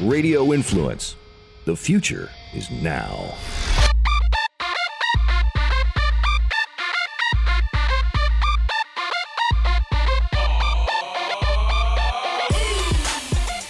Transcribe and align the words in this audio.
Radio 0.00 0.52
Influence. 0.52 1.16
The 1.64 1.74
future 1.74 2.28
is 2.52 2.70
now. 2.70 3.34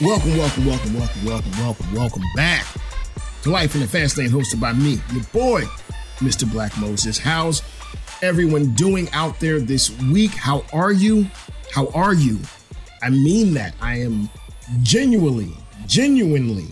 Welcome, 0.01 0.37
welcome, 0.37 0.67
welcome, 0.67 0.95
welcome, 0.95 1.25
welcome, 1.25 1.53
welcome, 1.59 1.95
welcome 1.95 2.23
back 2.35 2.67
to 3.43 3.51
Life 3.51 3.77
in 3.77 3.81
the 3.81 3.87
Fast 3.87 4.19
Lane, 4.19 4.29
hosted 4.29 4.61
by 4.61 4.73
me, 4.73 5.01
your 5.13 5.23
boy, 5.33 5.63
Mr. 6.17 6.51
Black 6.51 6.77
Moses. 6.77 7.19
How's 7.19 7.63
everyone 8.21 8.75
doing 8.75 9.09
out 9.13 9.39
there 9.39 9.61
this 9.61 9.97
week? 10.03 10.33
How 10.33 10.65
are 10.73 10.91
you? 10.91 11.29
How 11.73 11.87
are 11.95 12.15
you? 12.15 12.41
I 13.01 13.11
mean 13.11 13.55
that. 13.55 13.75
I 13.81 14.01
am 14.01 14.29
genuinely, 14.83 15.53
genuinely 15.87 16.69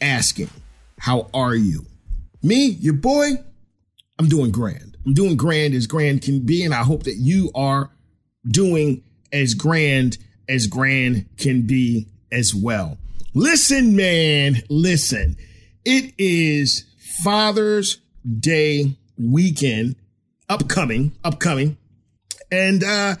asking, 0.00 0.50
How 0.98 1.28
are 1.32 1.54
you? 1.54 1.86
Me, 2.42 2.66
your 2.80 2.94
boy, 2.94 3.32
I'm 4.18 4.28
doing 4.28 4.50
grand. 4.50 4.96
I'm 5.04 5.14
doing 5.14 5.36
grand 5.36 5.74
as 5.74 5.86
grand 5.86 6.22
can 6.22 6.40
be, 6.40 6.64
and 6.64 6.74
I 6.74 6.82
hope 6.82 7.04
that 7.04 7.16
you 7.16 7.50
are 7.54 7.90
doing 8.46 9.02
as 9.32 9.54
grand 9.54 10.18
as 10.48 10.66
grand 10.66 11.26
can 11.36 11.62
be 11.62 12.08
as 12.32 12.54
well. 12.54 12.98
Listen, 13.34 13.94
man, 13.96 14.62
listen. 14.68 15.36
It 15.84 16.14
is 16.18 16.84
Father's 17.22 17.98
Day 18.38 18.96
weekend, 19.18 19.96
upcoming, 20.48 21.12
upcoming. 21.24 21.78
And 22.50 22.82
uh, 22.84 23.16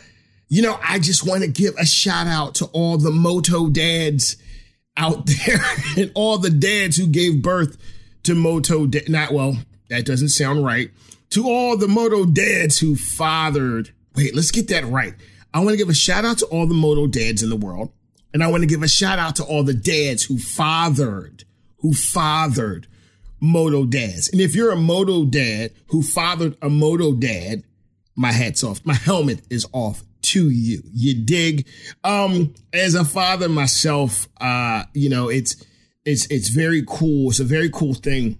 you 0.48 0.62
know, 0.62 0.78
I 0.82 0.98
just 0.98 1.26
want 1.26 1.42
to 1.42 1.48
give 1.48 1.74
a 1.76 1.86
shout 1.86 2.26
out 2.26 2.56
to 2.56 2.66
all 2.66 2.98
the 2.98 3.10
moto 3.10 3.68
dads 3.68 4.36
out 4.96 5.26
there 5.46 5.60
and 5.96 6.10
all 6.14 6.38
the 6.38 6.50
dads 6.50 6.96
who 6.96 7.06
gave 7.06 7.42
birth 7.42 7.76
to 8.24 8.34
moto 8.34 8.86
da- 8.86 9.04
not 9.08 9.32
well, 9.32 9.56
that 9.88 10.04
doesn't 10.04 10.28
sound 10.28 10.64
right. 10.64 10.90
To 11.30 11.48
all 11.48 11.76
the 11.76 11.88
moto 11.88 12.24
dads 12.24 12.78
who 12.78 12.96
fathered. 12.96 13.92
Wait, 14.16 14.34
let's 14.34 14.50
get 14.50 14.68
that 14.68 14.84
right. 14.86 15.14
I 15.54 15.60
want 15.60 15.70
to 15.70 15.76
give 15.76 15.88
a 15.88 15.94
shout 15.94 16.24
out 16.24 16.38
to 16.38 16.46
all 16.46 16.66
the 16.66 16.74
moto 16.74 17.06
dads 17.06 17.42
in 17.42 17.50
the 17.50 17.56
world. 17.56 17.92
And 18.32 18.42
I 18.42 18.48
want 18.48 18.62
to 18.62 18.68
give 18.68 18.82
a 18.82 18.88
shout 18.88 19.18
out 19.18 19.36
to 19.36 19.44
all 19.44 19.64
the 19.64 19.74
dads 19.74 20.24
who 20.24 20.38
fathered, 20.38 21.44
who 21.78 21.92
fathered 21.92 22.86
moto 23.40 23.84
dads. 23.84 24.28
And 24.28 24.40
if 24.40 24.54
you're 24.54 24.70
a 24.70 24.76
moto 24.76 25.24
dad 25.24 25.72
who 25.88 26.02
fathered 26.02 26.56
a 26.62 26.68
moto 26.68 27.12
dad, 27.12 27.64
my 28.14 28.30
hat's 28.32 28.62
off. 28.62 28.84
My 28.84 28.94
helmet 28.94 29.40
is 29.50 29.66
off 29.72 30.04
to 30.32 30.50
you. 30.50 30.82
You 30.92 31.14
dig? 31.14 31.66
Um, 32.04 32.54
as 32.72 32.94
a 32.94 33.04
father 33.04 33.48
myself, 33.48 34.28
uh, 34.40 34.84
you 34.94 35.08
know, 35.08 35.28
it's, 35.28 35.56
it's, 36.04 36.26
it's 36.30 36.48
very 36.48 36.84
cool. 36.86 37.30
It's 37.30 37.40
a 37.40 37.44
very 37.44 37.70
cool 37.70 37.94
thing 37.94 38.38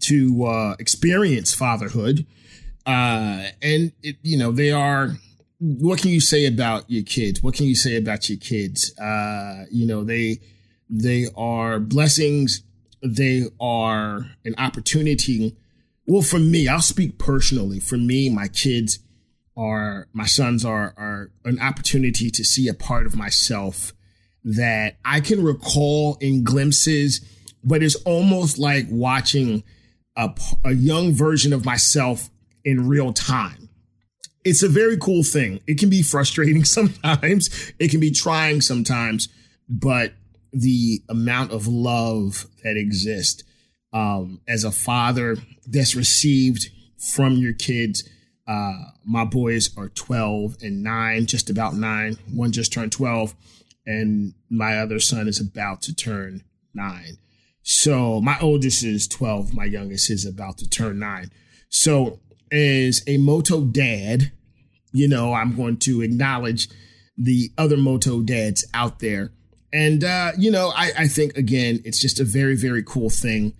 to, 0.00 0.44
uh, 0.44 0.76
experience 0.78 1.54
fatherhood. 1.54 2.26
Uh, 2.86 3.48
and 3.62 3.92
it, 4.02 4.16
you 4.22 4.38
know, 4.38 4.52
they 4.52 4.70
are, 4.70 5.16
what 5.60 6.00
can 6.00 6.10
you 6.10 6.20
say 6.20 6.46
about 6.46 6.88
your 6.88 7.02
kids? 7.02 7.42
What 7.42 7.54
can 7.54 7.66
you 7.66 7.74
say 7.74 7.96
about 7.96 8.28
your 8.28 8.38
kids? 8.38 8.96
Uh, 8.98 9.64
you 9.70 9.86
know, 9.86 10.04
they 10.04 10.38
they 10.88 11.26
are 11.36 11.78
blessings. 11.80 12.62
They 13.02 13.46
are 13.60 14.30
an 14.44 14.54
opportunity. 14.56 15.56
Well, 16.06 16.22
for 16.22 16.38
me, 16.38 16.68
I'll 16.68 16.80
speak 16.80 17.18
personally. 17.18 17.80
For 17.80 17.96
me, 17.96 18.30
my 18.30 18.48
kids 18.48 19.00
are 19.58 20.08
my 20.12 20.26
sons 20.26 20.64
are 20.64 20.94
are 20.96 21.30
an 21.44 21.60
opportunity 21.60 22.30
to 22.30 22.44
see 22.44 22.68
a 22.68 22.74
part 22.74 23.06
of 23.06 23.16
myself 23.16 23.92
that 24.44 24.96
I 25.04 25.20
can 25.20 25.42
recall 25.42 26.16
in 26.20 26.44
glimpses, 26.44 27.20
but 27.64 27.82
it's 27.82 27.96
almost 27.96 28.58
like 28.58 28.86
watching 28.88 29.64
a, 30.16 30.30
a 30.64 30.72
young 30.72 31.12
version 31.12 31.52
of 31.52 31.64
myself 31.64 32.30
in 32.64 32.88
real 32.88 33.12
time 33.12 33.68
it's 34.48 34.62
a 34.62 34.68
very 34.68 34.96
cool 34.96 35.22
thing. 35.22 35.60
It 35.66 35.78
can 35.78 35.90
be 35.90 36.02
frustrating 36.02 36.64
sometimes, 36.64 37.72
it 37.78 37.90
can 37.90 38.00
be 38.00 38.10
trying 38.10 38.60
sometimes, 38.60 39.28
but 39.68 40.14
the 40.52 41.02
amount 41.08 41.52
of 41.52 41.66
love 41.66 42.46
that 42.64 42.76
exists 42.76 43.44
um, 43.92 44.40
as 44.48 44.64
a 44.64 44.70
father 44.70 45.36
that's 45.66 45.94
received 45.94 46.70
from 46.96 47.34
your 47.34 47.52
kids. 47.52 48.08
Uh, 48.48 48.92
my 49.04 49.24
boys 49.24 49.76
are 49.76 49.90
12 49.90 50.56
and 50.62 50.82
9, 50.82 51.26
just 51.26 51.50
about 51.50 51.74
9. 51.74 52.16
One 52.32 52.50
just 52.50 52.72
turned 52.72 52.92
12, 52.92 53.34
and 53.86 54.32
my 54.48 54.78
other 54.78 54.98
son 54.98 55.28
is 55.28 55.38
about 55.38 55.82
to 55.82 55.94
turn 55.94 56.42
9. 56.72 57.18
So 57.62 58.22
my 58.22 58.38
oldest 58.40 58.82
is 58.82 59.06
12, 59.06 59.52
my 59.52 59.66
youngest 59.66 60.10
is 60.10 60.24
about 60.24 60.56
to 60.58 60.68
turn 60.68 60.98
9. 60.98 61.30
So 61.68 62.20
as 62.50 63.02
a 63.06 63.18
moto 63.18 63.60
dad, 63.60 64.32
you 64.92 65.06
know, 65.06 65.34
I'm 65.34 65.54
going 65.54 65.76
to 65.80 66.00
acknowledge 66.00 66.68
the 67.18 67.50
other 67.58 67.76
moto 67.76 68.22
dads 68.22 68.64
out 68.72 69.00
there. 69.00 69.32
And, 69.74 70.02
uh, 70.02 70.32
you 70.38 70.50
know, 70.50 70.72
I, 70.74 70.92
I 71.00 71.08
think, 71.08 71.36
again, 71.36 71.80
it's 71.84 72.00
just 72.00 72.18
a 72.18 72.24
very, 72.24 72.56
very 72.56 72.82
cool 72.82 73.10
thing 73.10 73.52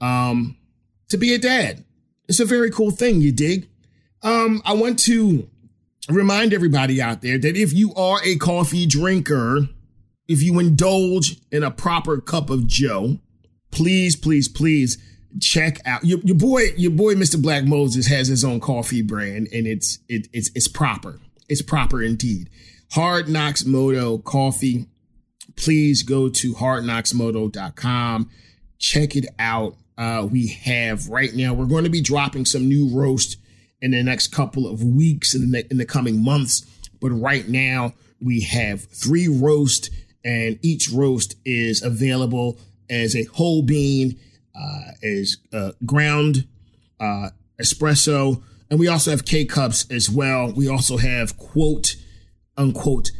um, 0.00 0.56
to 1.10 1.16
be 1.16 1.32
a 1.32 1.38
dad. 1.38 1.84
It's 2.28 2.40
a 2.40 2.44
very 2.44 2.70
cool 2.72 2.90
thing, 2.90 3.20
you 3.20 3.30
dig? 3.30 3.68
Um, 4.22 4.62
I 4.64 4.74
want 4.74 4.98
to 5.00 5.48
remind 6.08 6.52
everybody 6.52 7.00
out 7.00 7.22
there 7.22 7.38
that 7.38 7.56
if 7.56 7.72
you 7.72 7.94
are 7.94 8.20
a 8.24 8.36
coffee 8.36 8.86
drinker, 8.86 9.68
if 10.28 10.42
you 10.42 10.58
indulge 10.58 11.36
in 11.50 11.62
a 11.62 11.70
proper 11.70 12.20
cup 12.20 12.50
of 12.50 12.66
Joe, 12.66 13.18
please, 13.70 14.16
please, 14.16 14.48
please 14.48 14.98
check 15.40 15.78
out 15.86 16.04
your, 16.04 16.18
your 16.24 16.36
boy 16.36 16.60
your 16.76 16.90
boy 16.90 17.14
mr 17.14 17.40
black 17.40 17.64
moses 17.64 18.06
has 18.06 18.28
his 18.28 18.44
own 18.44 18.60
coffee 18.60 19.00
brand 19.00 19.48
and 19.50 19.66
it's 19.66 19.98
it, 20.06 20.28
it's 20.34 20.50
it's 20.54 20.68
proper. 20.68 21.20
It's 21.48 21.62
proper 21.62 22.02
indeed. 22.02 22.50
Hard 22.92 23.30
knocks 23.30 23.64
moto 23.64 24.18
coffee. 24.18 24.88
Please 25.56 26.02
go 26.02 26.28
to 26.28 26.52
hardknocksmoto.com 26.52 28.28
check 28.82 29.16
it 29.16 29.26
out. 29.38 29.76
Uh, 29.96 30.26
we 30.30 30.48
have 30.48 31.08
right 31.08 31.34
now 31.34 31.54
we're 31.54 31.66
going 31.66 31.84
to 31.84 31.90
be 31.90 32.00
dropping 32.00 32.44
some 32.44 32.68
new 32.68 32.88
roast 32.88 33.36
in 33.82 33.90
the 33.90 34.02
next 34.02 34.28
couple 34.28 34.66
of 34.66 34.82
weeks 34.82 35.34
in 35.34 35.50
the, 35.50 35.70
in 35.70 35.76
the 35.76 35.84
coming 35.84 36.24
months 36.24 36.64
but 37.00 37.10
right 37.10 37.48
now 37.48 37.92
we 38.20 38.40
have 38.40 38.84
three 38.84 39.28
roast 39.28 39.90
and 40.24 40.58
each 40.62 40.88
roast 40.90 41.34
is 41.44 41.82
available 41.82 42.58
as 42.88 43.14
a 43.16 43.24
whole 43.24 43.62
bean 43.62 44.18
uh, 44.54 44.92
is 45.00 45.38
uh, 45.52 45.72
ground 45.84 46.46
uh, 47.00 47.30
espresso, 47.60 48.42
and 48.70 48.78
we 48.78 48.88
also 48.88 49.10
have 49.10 49.24
K 49.24 49.44
cups 49.44 49.86
as 49.90 50.08
well. 50.10 50.52
We 50.52 50.68
also 50.68 50.98
have 50.98 51.36
quote 51.36 51.96
unquote 52.56 53.10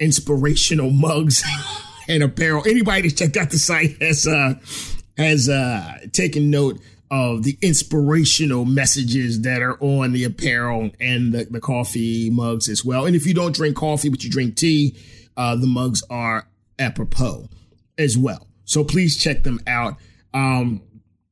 inspirational 0.00 0.90
mugs 0.90 1.44
and 2.08 2.22
apparel. 2.22 2.62
Anybody 2.66 3.08
that 3.08 3.16
checked 3.16 3.36
out 3.36 3.50
the 3.50 3.58
site 3.58 4.00
has 4.02 4.26
uh, 4.26 4.54
has 5.16 5.48
uh, 5.48 5.98
taken 6.12 6.50
note 6.50 6.80
of 7.10 7.42
the 7.42 7.56
inspirational 7.62 8.64
messages 8.64 9.42
that 9.42 9.62
are 9.62 9.78
on 9.82 10.12
the 10.12 10.24
apparel 10.24 10.90
and 11.00 11.32
the, 11.32 11.44
the 11.44 11.60
coffee 11.60 12.30
mugs 12.30 12.68
as 12.68 12.84
well. 12.84 13.06
And 13.06 13.16
if 13.16 13.26
you 13.26 13.34
don't 13.34 13.54
drink 13.54 13.76
coffee 13.76 14.08
but 14.08 14.22
you 14.22 14.30
drink 14.30 14.56
tea, 14.56 14.96
uh, 15.36 15.56
the 15.56 15.66
mugs 15.66 16.02
are 16.10 16.48
apropos 16.78 17.48
as 17.96 18.18
well. 18.18 18.46
So 18.64 18.84
please 18.84 19.16
check 19.16 19.42
them 19.42 19.60
out. 19.66 19.96
Um, 20.34 20.82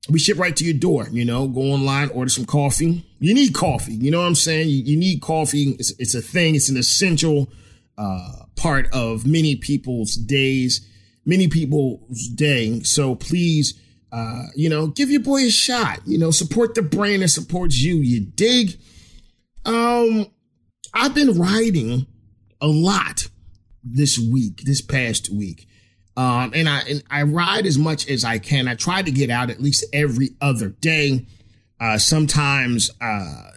we 0.09 0.19
ship 0.19 0.39
right 0.39 0.57
to 0.57 0.65
your 0.65 0.75
door, 0.75 1.09
you 1.11 1.25
know, 1.25 1.49
go 1.49 1.61
online, 1.61 2.11
order 2.11 2.31
some 2.31 2.47
coffee. 2.47 3.05
You 3.19 3.35
need 3.35 3.55
coffee. 3.55 3.95
You 3.95 4.11
know 4.11 4.21
what 4.21 4.29
I'm 4.29 4.35
saying? 4.35 4.69
You, 4.69 4.83
you 4.83 4.97
need 4.97 5.21
coffee. 5.21 5.77
It's, 5.79 5.93
it's, 5.99 6.15
a 6.15 6.23
thing. 6.23 6.55
It's 6.55 6.69
an 6.69 6.77
essential, 6.77 7.51
uh, 7.99 8.45
part 8.55 8.89
of 8.93 9.27
many 9.27 9.57
people's 9.57 10.15
days, 10.15 10.87
many 11.25 11.49
people's 11.49 12.29
day. 12.29 12.83
So 12.83 13.17
please, 13.17 13.75
uh, 14.17 14.47
you 14.55 14.71
know, 14.71 14.87
give 14.87 15.11
your 15.11 15.21
boy 15.21 15.43
a 15.43 15.51
shot, 15.51 16.01
you 16.07 16.17
know, 16.17 16.31
support 16.31 16.75
the 16.75 16.81
brand 16.81 17.21
that 17.21 17.29
supports 17.29 17.83
you. 17.83 17.97
You 17.97 18.21
dig? 18.21 18.79
Um, 19.67 20.27
I've 20.95 21.15
been 21.15 21.39
writing 21.39 22.07
a 22.63 22.67
lot 22.67 23.29
this 23.85 24.19
week, 24.19 24.63
this 24.63 24.81
past 24.81 25.29
week. 25.29 25.69
Um, 26.17 26.53
and 26.55 26.67
I 26.67 26.81
and 26.89 27.03
I 27.11 27.25
ride 27.25 27.67
as 27.67 27.77
much 27.77 28.09
as 28.09 28.25
I 28.25 28.39
can. 28.39 28.69
I 28.69 28.75
try 28.75 29.03
to 29.03 29.11
get 29.11 29.29
out 29.29 29.51
at 29.51 29.61
least 29.61 29.85
every 29.93 30.31
other 30.41 30.71
day. 30.71 31.27
Uh, 31.79 31.99
sometimes, 31.99 32.91
uh, 33.03 33.51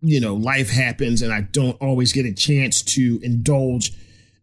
you 0.00 0.18
know, 0.20 0.34
life 0.34 0.70
happens, 0.70 1.22
and 1.22 1.32
I 1.32 1.42
don't 1.42 1.80
always 1.80 2.12
get 2.12 2.26
a 2.26 2.32
chance 2.32 2.82
to 2.94 3.20
indulge 3.22 3.92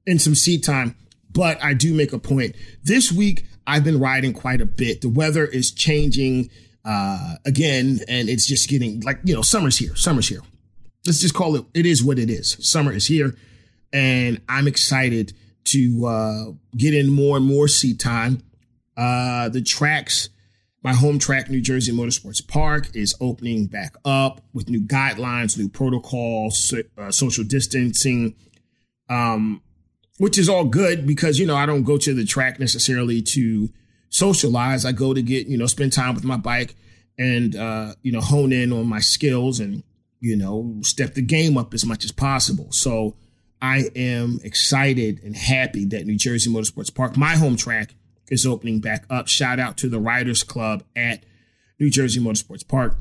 in 0.05 0.17
some 0.17 0.33
seat 0.33 0.63
time. 0.63 0.95
But 1.29 1.61
I 1.61 1.73
do 1.73 1.93
make 1.93 2.13
a 2.13 2.19
point. 2.19 2.55
This 2.85 3.11
week, 3.11 3.43
I've 3.67 3.83
been 3.83 3.99
riding 3.99 4.33
quite 4.33 4.61
a 4.61 4.65
bit. 4.65 5.01
The 5.01 5.09
weather 5.09 5.45
is 5.45 5.71
changing 5.71 6.49
uh, 6.85 7.35
again, 7.45 7.99
and 8.07 8.29
it's 8.29 8.47
just 8.47 8.69
getting 8.69 9.01
like 9.01 9.19
you 9.25 9.35
know, 9.35 9.41
summer's 9.41 9.77
here. 9.77 9.95
Summer's 9.95 10.29
here. 10.29 10.41
Let's 11.05 11.19
just 11.19 11.33
call 11.33 11.55
it. 11.57 11.65
It 11.73 11.85
is 11.85 12.03
what 12.03 12.17
it 12.17 12.29
is. 12.29 12.57
Summer 12.61 12.93
is 12.93 13.07
here, 13.07 13.35
and 13.91 14.41
I'm 14.47 14.67
excited 14.67 15.33
to 15.65 16.05
uh, 16.05 16.45
get 16.77 16.93
in 16.93 17.11
more 17.11 17.35
and 17.35 17.45
more 17.45 17.67
seat 17.67 17.99
time. 17.99 18.41
Uh, 18.95 19.49
the 19.49 19.61
tracks, 19.61 20.29
my 20.81 20.93
home 20.93 21.19
track, 21.19 21.49
New 21.49 21.61
Jersey 21.61 21.91
Motorsports 21.91 22.45
Park, 22.47 22.95
is 22.95 23.13
opening 23.19 23.67
back 23.67 23.95
up 24.05 24.41
with 24.53 24.69
new 24.69 24.81
guidelines, 24.81 25.57
new 25.57 25.67
protocols, 25.67 26.57
so, 26.57 26.81
uh, 26.97 27.11
social 27.11 27.43
distancing, 27.43 28.33
um, 29.09 29.61
which 30.17 30.37
is 30.37 30.49
all 30.49 30.65
good 30.65 31.05
because, 31.05 31.39
you 31.39 31.45
know, 31.45 31.55
I 31.55 31.65
don't 31.65 31.83
go 31.83 31.97
to 31.97 32.13
the 32.13 32.25
track 32.25 32.59
necessarily 32.59 33.21
to 33.21 33.69
socialize. 34.09 34.85
I 34.85 34.91
go 34.91 35.13
to 35.13 35.21
get, 35.21 35.47
you 35.47 35.57
know, 35.57 35.67
spend 35.67 35.93
time 35.93 36.15
with 36.15 36.23
my 36.23 36.37
bike 36.37 36.75
and, 37.17 37.55
uh, 37.55 37.93
you 38.01 38.11
know, 38.11 38.21
hone 38.21 38.51
in 38.51 38.73
on 38.73 38.87
my 38.87 38.99
skills 38.99 39.59
and, 39.59 39.83
you 40.19 40.35
know, 40.35 40.75
step 40.81 41.13
the 41.13 41.21
game 41.21 41.57
up 41.57 41.73
as 41.73 41.85
much 41.85 42.03
as 42.03 42.11
possible. 42.11 42.71
So 42.71 43.15
I 43.61 43.89
am 43.95 44.39
excited 44.43 45.21
and 45.23 45.35
happy 45.35 45.85
that 45.85 46.05
New 46.05 46.17
Jersey 46.17 46.49
Motorsports 46.49 46.93
Park, 46.93 47.17
my 47.17 47.35
home 47.35 47.55
track, 47.55 47.95
is 48.29 48.45
opening 48.45 48.79
back 48.79 49.05
up. 49.09 49.27
Shout 49.27 49.59
out 49.59 49.77
to 49.77 49.89
the 49.89 49.99
Riders 49.99 50.43
Club 50.43 50.83
at 50.95 51.23
New 51.79 51.89
Jersey 51.89 52.19
Motorsports 52.19 52.67
Park. 52.67 52.97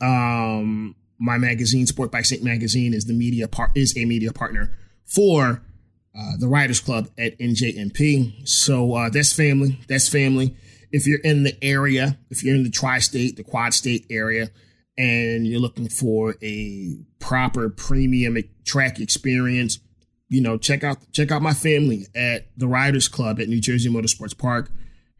Um, 0.00 0.94
my 1.18 1.38
magazine, 1.38 1.86
Sport 1.86 2.12
Bike 2.12 2.24
Sync 2.24 2.42
Magazine, 2.42 2.94
is 2.94 3.04
the 3.04 3.12
media 3.12 3.48
part 3.48 3.70
is 3.74 3.96
a 3.96 4.04
media 4.04 4.32
partner 4.32 4.72
for 5.04 5.62
uh, 6.16 6.36
the 6.38 6.48
Riders 6.48 6.80
Club 6.80 7.08
at 7.18 7.38
NJMP. 7.38 8.48
So 8.48 8.94
uh, 8.94 9.10
that's 9.10 9.32
family. 9.32 9.80
That's 9.88 10.08
family. 10.08 10.56
If 10.90 11.06
you're 11.06 11.20
in 11.20 11.42
the 11.42 11.56
area, 11.62 12.18
if 12.30 12.42
you're 12.42 12.54
in 12.54 12.64
the 12.64 12.70
tri-state, 12.70 13.36
the 13.36 13.44
quad 13.44 13.74
state 13.74 14.06
area, 14.10 14.50
and 14.96 15.46
you're 15.46 15.60
looking 15.60 15.88
for 15.88 16.34
a 16.42 16.96
proper 17.20 17.70
premium 17.70 18.36
track 18.64 18.98
experience, 18.98 19.78
you 20.28 20.40
know, 20.40 20.58
check 20.58 20.82
out 20.84 20.98
check 21.12 21.30
out 21.30 21.40
my 21.40 21.54
family 21.54 22.06
at 22.14 22.48
the 22.56 22.66
Riders 22.66 23.08
Club 23.08 23.40
at 23.40 23.48
New 23.48 23.60
Jersey 23.60 23.88
Motorsports 23.88 24.36
Park. 24.36 24.70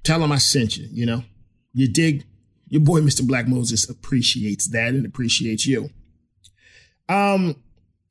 Tell 0.03 0.21
them 0.21 0.33
I 0.33 0.39
sent 0.39 0.77
you. 0.77 0.89
You 0.91 1.07
know, 1.07 1.25
you 1.73 1.89
dig. 1.89 2.25
Your 2.71 2.83
boy, 2.83 3.01
Mr. 3.01 3.27
Black 3.27 3.49
Moses, 3.49 3.89
appreciates 3.89 4.69
that 4.69 4.89
and 4.89 5.07
appreciates 5.07 5.67
you. 5.67 5.89
Um, 7.09 7.57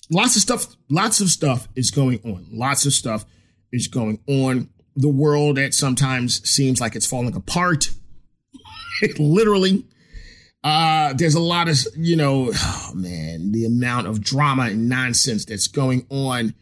lots 0.09 0.35
of 0.35 0.41
stuff. 0.41 0.75
Lots 0.89 1.21
of 1.21 1.29
stuff 1.29 1.67
is 1.75 1.91
going 1.91 2.19
on. 2.23 2.47
Lots 2.51 2.85
of 2.85 2.93
stuff 2.93 3.25
is 3.71 3.87
going 3.87 4.19
on. 4.27 4.69
The 4.95 5.09
world 5.09 5.57
that 5.57 5.73
sometimes 5.73 6.47
seems 6.49 6.81
like 6.81 6.95
it's 6.95 7.05
falling 7.05 7.35
apart. 7.35 7.91
literally. 9.19 9.85
Uh, 10.63 11.13
there's 11.13 11.35
a 11.35 11.39
lot 11.39 11.69
of, 11.69 11.77
you 11.95 12.15
know, 12.15 12.51
oh 12.53 12.91
man, 12.95 13.51
the 13.51 13.65
amount 13.65 14.07
of 14.07 14.21
drama 14.21 14.63
and 14.63 14.89
nonsense 14.89 15.45
that's 15.45 15.67
going 15.67 16.05
on 16.09 16.53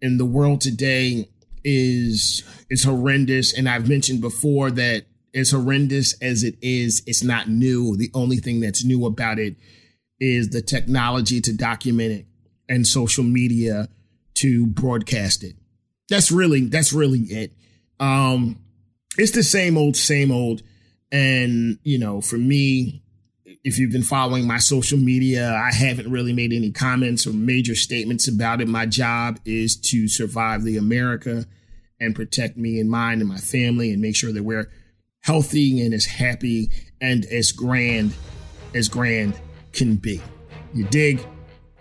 in 0.00 0.18
the 0.18 0.24
world 0.24 0.60
today 0.60 1.28
is 1.64 2.42
is 2.68 2.82
horrendous 2.84 3.56
and 3.56 3.68
I've 3.68 3.88
mentioned 3.88 4.20
before 4.20 4.70
that 4.72 5.04
as 5.34 5.52
horrendous 5.52 6.20
as 6.20 6.42
it 6.42 6.56
is 6.60 7.02
it's 7.06 7.22
not 7.22 7.48
new 7.48 7.96
the 7.96 8.10
only 8.14 8.38
thing 8.38 8.60
that's 8.60 8.84
new 8.84 9.06
about 9.06 9.38
it 9.38 9.54
is 10.18 10.50
the 10.50 10.60
technology 10.60 11.40
to 11.40 11.52
document 11.52 12.12
it 12.12 12.26
and 12.68 12.86
social 12.86 13.24
media 13.24 13.88
to 14.34 14.66
broadcast 14.66 15.44
it 15.44 15.56
that's 16.08 16.30
really 16.30 16.66
that's 16.66 16.92
really 16.92 17.20
it 17.20 17.52
um 18.00 18.58
it's 19.18 19.32
the 19.32 19.42
same 19.42 19.76
old 19.76 19.96
same 19.96 20.30
old 20.30 20.62
and 21.10 21.78
you 21.82 21.98
know 21.98 22.20
for 22.20 22.36
me 22.38 23.02
if 23.64 23.78
you've 23.78 23.92
been 23.92 24.02
following 24.02 24.46
my 24.46 24.58
social 24.58 24.98
media, 24.98 25.54
I 25.54 25.72
haven't 25.72 26.10
really 26.10 26.32
made 26.32 26.52
any 26.52 26.72
comments 26.72 27.26
or 27.26 27.32
major 27.32 27.74
statements 27.74 28.26
about 28.26 28.60
it. 28.60 28.68
My 28.68 28.86
job 28.86 29.38
is 29.44 29.76
to 29.82 30.08
survive 30.08 30.64
the 30.64 30.76
America 30.76 31.46
and 32.00 32.14
protect 32.14 32.56
me 32.56 32.80
and 32.80 32.90
mine 32.90 33.20
and 33.20 33.28
my 33.28 33.36
family 33.36 33.92
and 33.92 34.02
make 34.02 34.16
sure 34.16 34.32
that 34.32 34.42
we're 34.42 34.70
healthy 35.20 35.80
and 35.80 35.94
as 35.94 36.06
happy 36.06 36.70
and 37.00 37.24
as 37.26 37.52
grand 37.52 38.14
as 38.74 38.88
grand 38.88 39.34
can 39.72 39.96
be. 39.96 40.20
You 40.74 40.84
dig? 40.84 41.24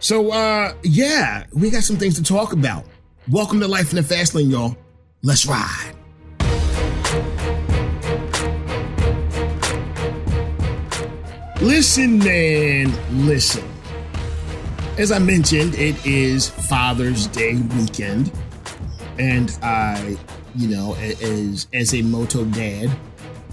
So 0.01 0.31
uh 0.31 0.73
yeah, 0.81 1.45
we 1.53 1.69
got 1.69 1.83
some 1.83 1.95
things 1.95 2.15
to 2.15 2.23
talk 2.23 2.53
about. 2.53 2.85
Welcome 3.29 3.59
to 3.59 3.67
Life 3.67 3.91
in 3.91 3.97
the 3.97 4.03
Fast 4.03 4.33
Lane, 4.33 4.49
y'all. 4.49 4.75
Let's 5.21 5.45
ride. 5.45 5.93
Listen, 11.61 12.17
man, 12.17 12.91
listen. 13.27 13.63
As 14.97 15.11
I 15.11 15.19
mentioned, 15.19 15.75
it 15.75 16.03
is 16.03 16.49
Father's 16.49 17.27
Day 17.27 17.57
weekend, 17.77 18.31
and 19.19 19.55
I, 19.61 20.17
you 20.55 20.67
know, 20.67 20.95
as 20.95 21.67
as 21.73 21.93
a 21.93 22.01
moto 22.01 22.43
dad, 22.45 22.89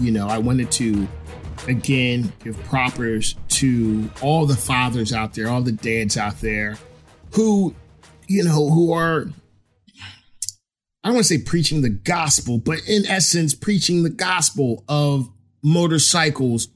you 0.00 0.12
know, 0.12 0.26
I 0.26 0.38
wanted 0.38 0.70
to 0.72 1.06
again 1.68 2.32
give 2.42 2.58
propers 2.64 3.36
to 3.48 4.10
all 4.22 4.46
the 4.46 4.56
fathers 4.56 5.12
out 5.12 5.34
there, 5.34 5.48
all 5.48 5.62
the 5.62 5.72
dads 5.72 6.16
out 6.16 6.40
there, 6.40 6.78
who, 7.32 7.74
you 8.26 8.42
know, 8.42 8.70
who 8.70 8.92
are 8.92 9.26
I 11.04 11.08
don't 11.08 11.14
want 11.14 11.26
to 11.26 11.38
say 11.38 11.42
preaching 11.42 11.82
the 11.82 11.90
gospel, 11.90 12.58
but 12.58 12.80
in 12.88 13.06
essence, 13.06 13.54
preaching 13.54 14.02
the 14.02 14.10
gospel 14.10 14.84
of 14.88 15.30
motorcycles 15.62 16.68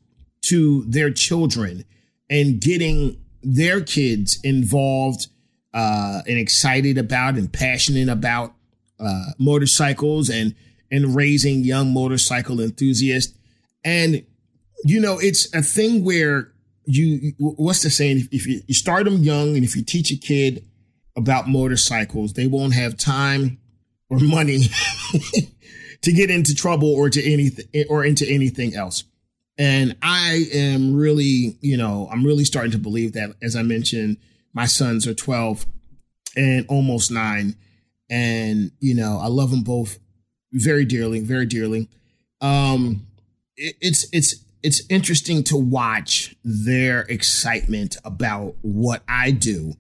to 0.43 0.85
their 0.85 1.11
children 1.11 1.85
and 2.31 2.61
getting 2.61 3.21
their 3.43 3.81
kids 3.81 4.39
involved 4.44 5.27
uh, 5.75 6.23
and 6.27 6.39
excited 6.39 6.99
about 6.99 7.35
and 7.35 7.53
passionate 7.53 8.09
about 8.09 8.55
uh, 9.00 9.33
motorcycles 9.39 10.31
and 10.31 10.55
and 10.91 11.17
raising 11.17 11.65
young 11.65 11.93
motorcycle 11.93 12.61
enthusiasts. 12.61 13.37
And 13.85 14.25
you 14.84 15.00
know, 15.00 15.19
it's 15.19 15.52
a 15.55 15.62
thing 15.62 16.05
where 16.05 16.52
you 16.84 17.32
what's 17.38 17.82
the 17.82 17.90
saying? 17.90 18.29
If 18.32 18.46
you, 18.46 18.62
you 18.67 18.75
start 18.75 19.05
them 19.05 19.23
young 19.23 19.55
and 19.55 19.64
if 19.64 19.76
you 19.76 19.82
teach 19.82 20.11
a 20.11 20.17
kid 20.17 20.64
about 21.17 21.49
motorcycles, 21.49 22.32
they 22.32 22.46
won't 22.46 22.75
have 22.75 22.96
time 22.96 23.58
or 24.08 24.19
money 24.20 24.64
to 26.02 26.12
get 26.12 26.31
into 26.31 26.55
trouble 26.55 26.93
or 26.93 27.08
to 27.11 27.32
anything 27.32 27.84
or 27.88 28.05
into 28.05 28.29
anything 28.29 28.75
else. 28.75 29.05
And 29.58 29.96
I 30.02 30.46
am 30.52 30.94
really, 30.94 31.56
you 31.61 31.76
know, 31.76 32.08
I'm 32.11 32.25
really 32.25 32.44
starting 32.44 32.73
to 32.73 32.79
believe 32.79 33.12
that, 33.12 33.34
as 33.43 33.55
I 33.55 33.62
mentioned, 33.62 34.17
my 34.55 34.67
sons 34.67 35.06
are 35.06 35.14
12 35.14 35.67
and 36.37 36.67
almost 36.69 37.11
nine. 37.11 37.56
And, 38.11 38.73
you 38.81 38.94
know, 38.94 39.19
I 39.20 39.29
love 39.29 39.50
them 39.50 39.62
both 39.62 39.99
very 40.52 40.84
dearly, 40.84 41.20
very 41.20 41.46
dearly. 41.46 41.88
Um, 42.40 43.06
it, 43.56 43.76
it's, 43.81 44.06
it's, 44.12 44.43
it's 44.62 44.82
interesting 44.88 45.42
to 45.44 45.56
watch 45.56 46.36
their 46.44 47.00
excitement 47.02 47.96
about 48.04 48.54
what 48.62 49.02
I 49.08 49.32
do. 49.32 49.74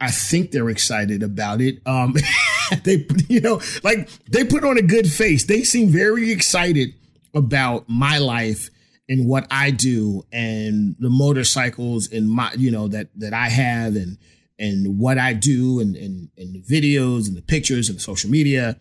I 0.00 0.10
think 0.10 0.50
they're 0.50 0.70
excited 0.70 1.22
about 1.22 1.60
it. 1.60 1.78
Um, 1.86 2.14
they, 2.84 3.06
you 3.28 3.40
know, 3.40 3.60
like 3.84 4.08
they 4.26 4.44
put 4.44 4.64
on 4.64 4.78
a 4.78 4.82
good 4.82 5.10
face. 5.10 5.44
They 5.44 5.62
seem 5.62 5.90
very 5.90 6.32
excited 6.32 6.94
about 7.34 7.84
my 7.88 8.18
life 8.18 8.68
and 9.08 9.28
what 9.28 9.46
I 9.50 9.70
do 9.70 10.24
and 10.32 10.96
the 10.98 11.10
motorcycles 11.10 12.10
and 12.10 12.28
my, 12.28 12.52
you 12.56 12.70
know, 12.70 12.88
that, 12.88 13.08
that 13.16 13.34
I 13.34 13.48
have 13.48 13.96
and, 13.96 14.18
and 14.58 14.98
what 14.98 15.18
I 15.18 15.34
do 15.34 15.80
and, 15.80 15.94
and, 15.96 16.30
and 16.36 16.54
the 16.54 16.62
videos 16.62 17.28
and 17.28 17.36
the 17.36 17.42
pictures 17.42 17.88
and 17.88 17.98
the 17.98 18.02
social 18.02 18.30
media 18.30 18.76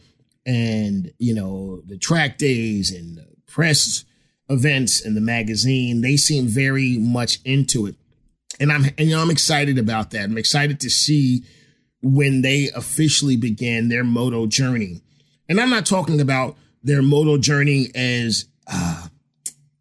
and, 0.45 1.11
you 1.17 1.33
know, 1.33 1.81
the 1.85 1.97
track 1.97 2.37
days 2.37 2.91
and 2.91 3.17
the 3.17 3.27
press 3.45 4.05
events 4.51 5.03
and 5.03 5.15
the 5.15 5.21
magazine, 5.21 6.01
they 6.01 6.17
seem 6.17 6.47
very 6.47 6.97
much 6.97 7.39
into 7.45 7.85
it. 7.85 7.95
And 8.59 8.71
I'm, 8.71 8.85
and, 8.97 9.09
you 9.09 9.15
know, 9.15 9.21
I'm 9.21 9.31
excited 9.31 9.77
about 9.77 10.11
that. 10.11 10.25
I'm 10.25 10.37
excited 10.37 10.79
to 10.81 10.89
see 10.89 11.43
when 12.03 12.41
they 12.41 12.69
officially 12.75 13.37
began 13.37 13.89
their 13.89 14.03
moto 14.03 14.45
journey. 14.45 15.01
And 15.47 15.59
I'm 15.59 15.69
not 15.69 15.85
talking 15.85 16.21
about 16.21 16.57
their 16.83 17.01
moto 17.01 17.37
journey 17.37 17.89
as, 17.95 18.45
uh, 18.67 19.07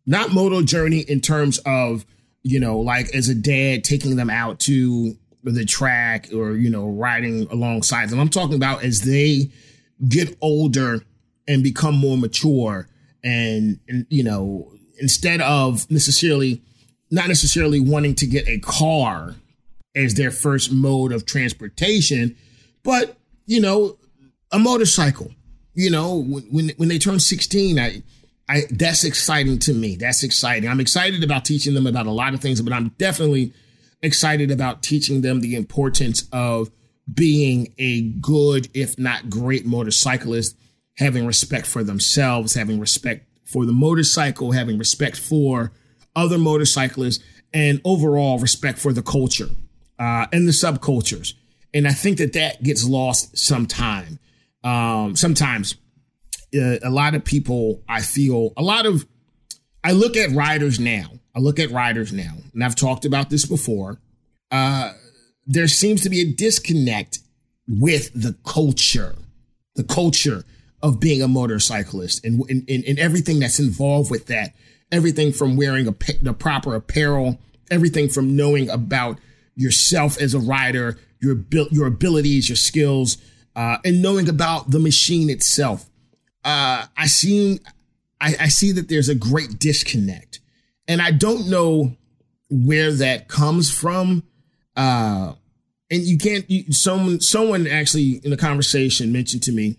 not 0.06 0.32
moto 0.32 0.62
journey 0.62 1.00
in 1.00 1.20
terms 1.20 1.58
of 1.66 2.04
you 2.42 2.58
know 2.58 2.78
like 2.78 3.14
as 3.14 3.28
a 3.28 3.34
dad 3.34 3.84
taking 3.84 4.16
them 4.16 4.30
out 4.30 4.58
to 4.58 5.16
the 5.44 5.64
track 5.64 6.28
or 6.34 6.52
you 6.52 6.70
know 6.70 6.88
riding 6.88 7.46
alongside 7.50 8.08
them 8.08 8.18
i'm 8.18 8.28
talking 8.28 8.56
about 8.56 8.82
as 8.82 9.02
they 9.02 9.50
get 10.08 10.36
older 10.40 11.00
and 11.46 11.62
become 11.62 11.94
more 11.94 12.16
mature 12.16 12.88
and, 13.22 13.78
and 13.88 14.06
you 14.10 14.22
know 14.22 14.72
instead 14.98 15.40
of 15.40 15.90
necessarily 15.90 16.62
not 17.10 17.28
necessarily 17.28 17.80
wanting 17.80 18.14
to 18.14 18.26
get 18.26 18.46
a 18.48 18.58
car 18.60 19.34
as 19.94 20.14
their 20.14 20.30
first 20.30 20.70
mode 20.72 21.12
of 21.12 21.26
transportation 21.26 22.36
but 22.82 23.16
you 23.46 23.60
know 23.60 23.96
a 24.52 24.58
motorcycle 24.58 25.30
you 25.74 25.90
know 25.90 26.22
when 26.22 26.70
when 26.76 26.88
they 26.88 26.98
turn 26.98 27.18
16 27.18 27.78
i 27.78 28.02
I 28.50 28.64
that's 28.68 29.04
exciting 29.04 29.60
to 29.60 29.72
me. 29.72 29.94
That's 29.94 30.24
exciting. 30.24 30.68
I'm 30.68 30.80
excited 30.80 31.22
about 31.22 31.44
teaching 31.44 31.72
them 31.74 31.86
about 31.86 32.06
a 32.06 32.10
lot 32.10 32.34
of 32.34 32.40
things, 32.40 32.60
but 32.60 32.72
I'm 32.72 32.88
definitely 32.98 33.52
excited 34.02 34.50
about 34.50 34.82
teaching 34.82 35.20
them 35.20 35.40
the 35.40 35.54
importance 35.54 36.26
of 36.32 36.68
being 37.12 37.72
a 37.78 38.02
good, 38.02 38.68
if 38.74 38.98
not 38.98 39.30
great 39.30 39.66
motorcyclist, 39.66 40.56
having 41.00 41.26
respect 41.26 41.66
for 41.66 41.82
themselves, 41.82 42.54
having 42.54 42.78
respect 42.78 43.26
for 43.44 43.66
the 43.66 43.72
motorcycle, 43.72 44.52
having 44.52 44.78
respect 44.78 45.18
for 45.18 45.72
other 46.14 46.38
motorcyclists, 46.38 47.24
and 47.52 47.80
overall 47.84 48.38
respect 48.38 48.78
for 48.78 48.92
the 48.92 49.02
culture 49.02 49.48
uh, 49.98 50.26
and 50.32 50.46
the 50.46 50.52
subcultures. 50.52 51.34
And 51.74 51.88
I 51.88 51.92
think 51.92 52.18
that 52.18 52.34
that 52.34 52.62
gets 52.62 52.86
lost 52.86 53.36
sometime. 53.36 54.18
Um, 54.62 55.16
sometimes 55.16 55.74
uh, 56.54 56.78
a 56.82 56.90
lot 56.90 57.14
of 57.14 57.24
people, 57.24 57.82
I 57.88 58.02
feel, 58.02 58.52
a 58.56 58.62
lot 58.62 58.86
of, 58.86 59.06
I 59.82 59.92
look 59.92 60.16
at 60.16 60.30
riders 60.30 60.78
now. 60.78 61.10
I 61.34 61.38
look 61.40 61.58
at 61.58 61.70
riders 61.70 62.12
now, 62.12 62.34
and 62.52 62.62
I've 62.62 62.76
talked 62.76 63.04
about 63.04 63.30
this 63.30 63.46
before. 63.46 64.00
Uh, 64.50 64.92
there 65.46 65.68
seems 65.68 66.02
to 66.02 66.10
be 66.10 66.20
a 66.20 66.32
disconnect 66.32 67.20
with 67.66 68.12
the 68.12 68.36
culture, 68.44 69.14
the 69.76 69.84
culture 69.84 70.44
of 70.82 71.00
being 71.00 71.22
a 71.22 71.28
motorcyclist 71.28 72.24
and, 72.24 72.42
and, 72.48 72.68
and 72.68 72.98
everything 72.98 73.38
that's 73.38 73.58
involved 73.58 74.10
with 74.10 74.26
that. 74.26 74.54
Everything 74.92 75.32
from 75.32 75.56
wearing 75.56 75.86
a, 75.86 75.94
the 76.20 76.32
proper 76.32 76.74
apparel, 76.74 77.38
everything 77.70 78.08
from 78.08 78.34
knowing 78.34 78.68
about 78.68 79.18
yourself 79.54 80.20
as 80.20 80.34
a 80.34 80.40
rider, 80.40 80.98
your 81.20 81.36
your 81.70 81.86
abilities, 81.86 82.48
your 82.48 82.56
skills, 82.56 83.18
uh, 83.54 83.76
and 83.84 84.02
knowing 84.02 84.28
about 84.28 84.70
the 84.70 84.80
machine 84.80 85.30
itself. 85.30 85.88
Uh, 86.44 86.86
I 86.96 87.06
see, 87.06 87.60
I, 88.20 88.34
I 88.40 88.48
see 88.48 88.72
that 88.72 88.88
there's 88.88 89.08
a 89.08 89.14
great 89.14 89.58
disconnect, 89.58 90.40
and 90.88 91.00
I 91.00 91.12
don't 91.12 91.48
know 91.48 91.96
where 92.48 92.90
that 92.90 93.28
comes 93.28 93.70
from. 93.70 94.24
Uh, 94.74 95.34
and 95.90 96.02
you 96.02 96.18
can't. 96.18 96.50
You, 96.50 96.72
someone, 96.72 97.20
someone 97.20 97.66
actually 97.66 98.20
in 98.24 98.32
a 98.32 98.36
conversation 98.36 99.12
mentioned 99.12 99.42
to 99.44 99.52
me 99.52 99.76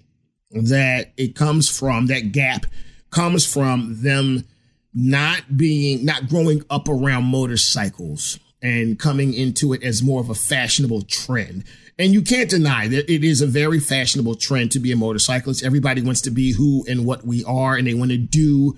that 0.53 1.11
it 1.17 1.35
comes 1.35 1.69
from 1.69 2.07
that 2.07 2.31
gap 2.31 2.65
comes 3.09 3.45
from 3.45 4.01
them 4.01 4.45
not 4.93 5.57
being, 5.57 6.03
not 6.05 6.27
growing 6.27 6.63
up 6.69 6.89
around 6.89 7.25
motorcycles 7.25 8.39
and 8.61 8.99
coming 8.99 9.33
into 9.33 9.73
it 9.73 9.83
as 9.83 10.03
more 10.03 10.21
of 10.21 10.29
a 10.29 10.35
fashionable 10.35 11.03
trend. 11.03 11.63
And 11.97 12.13
you 12.13 12.21
can't 12.21 12.49
deny 12.49 12.87
that 12.87 13.11
it 13.11 13.23
is 13.23 13.41
a 13.41 13.47
very 13.47 13.79
fashionable 13.79 14.35
trend 14.35 14.71
to 14.71 14.79
be 14.79 14.91
a 14.91 14.95
motorcyclist. 14.95 15.63
Everybody 15.63 16.01
wants 16.01 16.21
to 16.21 16.31
be 16.31 16.53
who 16.53 16.85
and 16.87 17.05
what 17.05 17.25
we 17.25 17.43
are, 17.45 17.75
and 17.75 17.87
they 17.87 17.93
want 17.93 18.11
to 18.11 18.17
do 18.17 18.77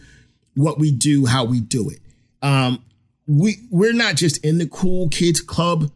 what 0.55 0.79
we 0.79 0.91
do, 0.91 1.25
how 1.25 1.45
we 1.45 1.59
do 1.59 1.89
it. 1.89 1.99
Um, 2.41 2.83
we 3.27 3.57
we're 3.71 3.93
not 3.93 4.15
just 4.15 4.43
in 4.43 4.57
the 4.57 4.67
cool 4.67 5.09
kids 5.09 5.39
club. 5.41 5.91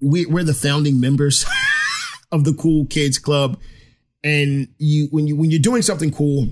We 0.00 0.26
we're 0.26 0.44
the 0.44 0.54
founding 0.54 1.00
members 1.00 1.44
of 2.32 2.44
the 2.44 2.54
cool 2.54 2.86
kids 2.86 3.18
club. 3.18 3.58
And 4.24 4.68
you 4.78 5.08
when 5.10 5.26
you 5.26 5.36
when 5.36 5.50
you're 5.50 5.60
doing 5.60 5.82
something 5.82 6.10
cool, 6.10 6.48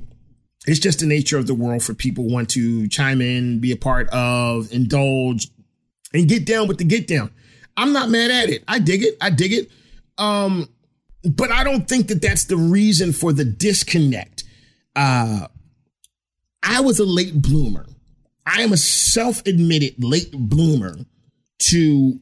it's 0.67 0.79
just 0.79 1.01
the 1.01 1.07
nature 1.07 1.39
of 1.39 1.47
the 1.47 1.55
world 1.55 1.83
for 1.83 1.95
people 1.95 2.29
want 2.29 2.51
to 2.51 2.89
chime 2.89 3.21
in, 3.21 3.61
be 3.61 3.73
a 3.73 3.77
part 3.77 4.09
of, 4.11 4.73
indulge, 4.73 5.49
and 6.13 6.29
get 6.29 6.47
down 6.47 6.69
with 6.69 6.79
the 6.79 6.85
get 6.85 7.07
down. 7.07 7.33
I'm 7.77 7.93
not 7.93 8.09
mad 8.09 8.31
at 8.31 8.49
it. 8.49 8.65
I 8.67 8.79
dig 8.79 9.03
it. 9.03 9.17
I 9.21 9.31
dig 9.31 9.53
it. 9.53 9.71
Um, 10.17 10.69
but 11.25 11.51
I 11.51 11.65
don't 11.65 11.89
think 11.89 12.09
that 12.09 12.23
that's 12.23 12.45
the 12.45 12.57
reason 12.57 13.13
for 13.13 13.33
the 13.33 13.45
disconnect. 13.45 14.45
Uh, 14.95 15.49
I 16.63 16.81
was 16.81 16.99
a 17.01 17.05
late 17.05 17.35
bloomer. 17.35 17.87
I 18.47 18.63
am 18.63 18.73
a 18.73 18.77
self-admitted 18.77 20.03
late 20.03 20.31
bloomer 20.33 20.97
to 21.59 22.21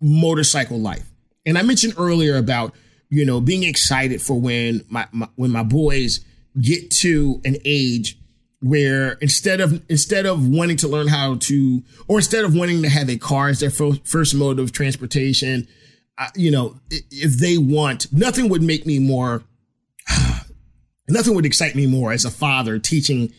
motorcycle 0.00 0.78
life. 0.78 1.08
And 1.46 1.58
I 1.58 1.62
mentioned 1.62 1.94
earlier 1.96 2.36
about, 2.36 2.74
you 3.12 3.26
know, 3.26 3.42
being 3.42 3.62
excited 3.62 4.22
for 4.22 4.40
when 4.40 4.82
my, 4.88 5.06
my 5.12 5.28
when 5.36 5.50
my 5.50 5.62
boys 5.62 6.20
get 6.58 6.90
to 6.90 7.42
an 7.44 7.56
age 7.66 8.18
where 8.60 9.12
instead 9.20 9.60
of 9.60 9.82
instead 9.90 10.24
of 10.24 10.48
wanting 10.48 10.78
to 10.78 10.88
learn 10.88 11.08
how 11.08 11.34
to 11.34 11.82
or 12.08 12.18
instead 12.18 12.42
of 12.42 12.54
wanting 12.54 12.80
to 12.80 12.88
have 12.88 13.10
a 13.10 13.18
car 13.18 13.48
as 13.48 13.60
their 13.60 13.70
first 13.70 14.34
mode 14.34 14.58
of 14.58 14.72
transportation 14.72 15.66
you 16.36 16.50
know 16.50 16.78
if 17.10 17.38
they 17.38 17.58
want 17.58 18.10
nothing 18.12 18.48
would 18.48 18.62
make 18.62 18.86
me 18.86 18.98
more 18.98 19.42
nothing 21.08 21.34
would 21.34 21.46
excite 21.46 21.74
me 21.74 21.86
more 21.86 22.12
as 22.12 22.24
a 22.24 22.30
father 22.30 22.78
teaching 22.78 23.32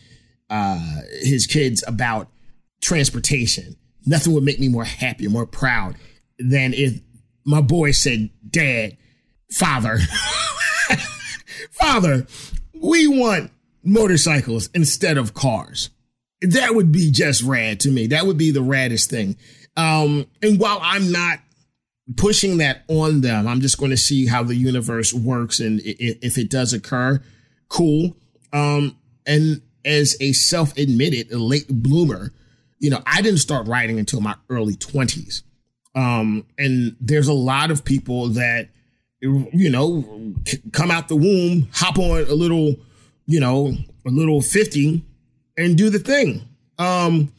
uh, 0.50 1.00
his 1.22 1.46
kids 1.46 1.82
about 1.86 2.28
transportation. 2.80 3.76
Nothing 4.06 4.34
would 4.34 4.44
make 4.44 4.60
me 4.60 4.68
more 4.68 4.84
happy 4.84 5.26
or 5.26 5.30
more 5.30 5.46
proud 5.46 5.96
than 6.38 6.74
if 6.74 7.00
my 7.44 7.60
boy 7.60 7.92
said 7.92 8.30
dad 8.48 8.96
father 9.50 9.98
father 11.70 12.26
we 12.74 13.06
want 13.06 13.50
motorcycles 13.84 14.68
instead 14.74 15.16
of 15.18 15.34
cars. 15.34 15.90
That 16.40 16.74
would 16.74 16.92
be 16.92 17.10
just 17.10 17.42
rad 17.42 17.80
to 17.80 17.90
me. 17.90 18.08
That 18.08 18.26
would 18.26 18.36
be 18.36 18.50
the 18.50 18.60
raddest 18.60 19.08
thing. 19.08 19.36
Um, 19.76 20.26
and 20.42 20.58
while 20.58 20.78
I'm 20.82 21.10
not 21.10 21.38
pushing 22.16 22.58
that 22.58 22.82
on 22.88 23.22
them, 23.22 23.46
I'm 23.46 23.60
just 23.60 23.78
going 23.78 23.90
to 23.90 23.96
see 23.96 24.26
how 24.26 24.42
the 24.42 24.54
universe 24.54 25.14
works. 25.14 25.60
And 25.60 25.80
if 25.84 26.36
it 26.36 26.50
does 26.50 26.72
occur, 26.72 27.22
cool. 27.68 28.16
Um, 28.52 28.96
and 29.26 29.62
as 29.84 30.16
a 30.20 30.32
self 30.32 30.76
admitted 30.76 31.32
late 31.32 31.68
bloomer, 31.68 32.32
you 32.78 32.90
know, 32.90 33.02
I 33.06 33.22
didn't 33.22 33.38
start 33.38 33.66
writing 33.66 33.98
until 33.98 34.20
my 34.20 34.34
early 34.50 34.74
20s. 34.74 35.42
Um, 35.94 36.46
and 36.58 36.96
there's 37.00 37.28
a 37.28 37.32
lot 37.32 37.70
of 37.70 37.84
people 37.84 38.28
that, 38.30 38.68
you 39.52 39.70
know, 39.70 40.34
come 40.72 40.90
out 40.90 41.08
the 41.08 41.16
womb, 41.16 41.68
hop 41.72 41.98
on 41.98 42.24
a 42.28 42.34
little 42.34 42.76
you 43.26 43.40
know, 43.40 43.74
a 44.06 44.10
little 44.10 44.40
50 44.40 45.02
and 45.56 45.76
do 45.76 45.90
the 45.90 45.98
thing. 45.98 46.42
Um, 46.78 47.32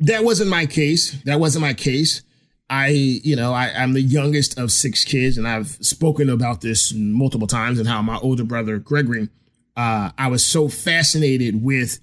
that 0.00 0.24
wasn't 0.24 0.50
my 0.50 0.66
case. 0.66 1.20
That 1.24 1.40
wasn't 1.40 1.62
my 1.62 1.74
case. 1.74 2.22
I, 2.70 2.88
you 2.88 3.34
know, 3.34 3.52
I, 3.52 3.70
I'm 3.70 3.94
the 3.94 4.02
youngest 4.02 4.58
of 4.58 4.70
six 4.70 5.04
kids, 5.04 5.38
and 5.38 5.48
I've 5.48 5.70
spoken 5.80 6.28
about 6.28 6.60
this 6.60 6.92
multiple 6.92 7.46
times 7.46 7.78
and 7.78 7.88
how 7.88 8.02
my 8.02 8.18
older 8.18 8.44
brother, 8.44 8.78
Gregory, 8.78 9.28
uh, 9.74 10.10
I 10.18 10.28
was 10.28 10.44
so 10.44 10.68
fascinated 10.68 11.62
with 11.62 11.98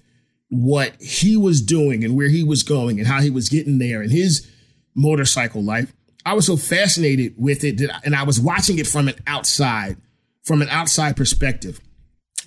what 0.48 1.00
he 1.00 1.36
was 1.36 1.62
doing 1.62 2.04
and 2.04 2.16
where 2.16 2.28
he 2.28 2.42
was 2.42 2.62
going 2.62 2.98
and 2.98 3.06
how 3.06 3.20
he 3.20 3.30
was 3.30 3.48
getting 3.48 3.78
there 3.78 4.02
and 4.02 4.10
his 4.10 4.48
motorcycle 4.94 5.62
life. 5.62 5.92
I 6.26 6.34
was 6.34 6.44
so 6.44 6.56
fascinated 6.56 7.34
with 7.38 7.62
it 7.62 7.78
that, 7.78 8.04
and 8.04 8.16
I 8.16 8.24
was 8.24 8.40
watching 8.40 8.80
it 8.80 8.88
from 8.88 9.06
an 9.06 9.14
outside, 9.28 9.96
from 10.42 10.60
an 10.60 10.68
outside 10.68 11.16
perspective. 11.16 11.80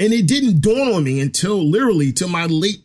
And 0.01 0.11
it 0.11 0.27
didn't 0.27 0.59
dawn 0.59 0.93
on 0.93 1.05
me 1.05 1.21
until 1.21 1.65
literally 1.65 2.11
to 2.13 2.27
my 2.27 2.45
late 2.45 2.83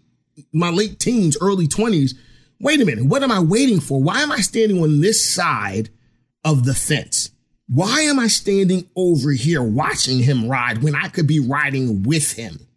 my 0.52 0.70
late 0.70 1.00
teens, 1.00 1.36
early 1.40 1.66
20s. 1.66 2.14
Wait 2.60 2.80
a 2.80 2.84
minute, 2.84 3.06
what 3.06 3.24
am 3.24 3.32
I 3.32 3.40
waiting 3.40 3.80
for? 3.80 4.00
Why 4.00 4.20
am 4.20 4.30
I 4.30 4.38
standing 4.38 4.80
on 4.80 5.00
this 5.00 5.24
side 5.24 5.90
of 6.44 6.64
the 6.64 6.74
fence? 6.74 7.30
Why 7.68 8.02
am 8.02 8.20
I 8.20 8.28
standing 8.28 8.88
over 8.94 9.32
here 9.32 9.62
watching 9.62 10.20
him 10.20 10.48
ride 10.48 10.82
when 10.82 10.94
I 10.94 11.08
could 11.08 11.26
be 11.26 11.40
riding 11.40 12.04
with 12.04 12.32
him? 12.32 12.68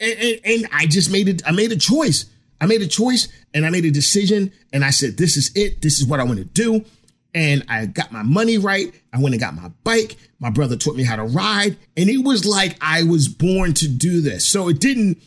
And, 0.00 0.18
and, 0.18 0.40
and 0.44 0.68
I 0.72 0.86
just 0.86 1.10
made 1.10 1.28
it, 1.28 1.42
I 1.46 1.52
made 1.52 1.70
a 1.70 1.76
choice. 1.76 2.26
I 2.60 2.66
made 2.66 2.82
a 2.82 2.88
choice 2.88 3.28
and 3.52 3.64
I 3.64 3.70
made 3.70 3.84
a 3.84 3.90
decision 3.90 4.52
and 4.72 4.84
I 4.84 4.90
said, 4.90 5.16
this 5.16 5.36
is 5.36 5.52
it. 5.54 5.80
This 5.80 6.00
is 6.00 6.06
what 6.06 6.18
I 6.20 6.24
want 6.24 6.38
to 6.38 6.44
do 6.44 6.84
and 7.34 7.64
I 7.68 7.86
got 7.86 8.12
my 8.12 8.22
money 8.22 8.58
right. 8.58 8.94
I 9.12 9.18
went 9.18 9.34
and 9.34 9.40
got 9.40 9.54
my 9.54 9.70
bike. 9.82 10.16
My 10.38 10.50
brother 10.50 10.76
taught 10.76 10.96
me 10.96 11.02
how 11.02 11.16
to 11.16 11.24
ride. 11.24 11.76
And 11.96 12.08
it 12.08 12.18
was 12.18 12.46
like 12.46 12.76
I 12.80 13.02
was 13.02 13.28
born 13.28 13.74
to 13.74 13.88
do 13.88 14.20
this. 14.20 14.46
So 14.46 14.68
it 14.68 14.80
didn't, 14.80 15.20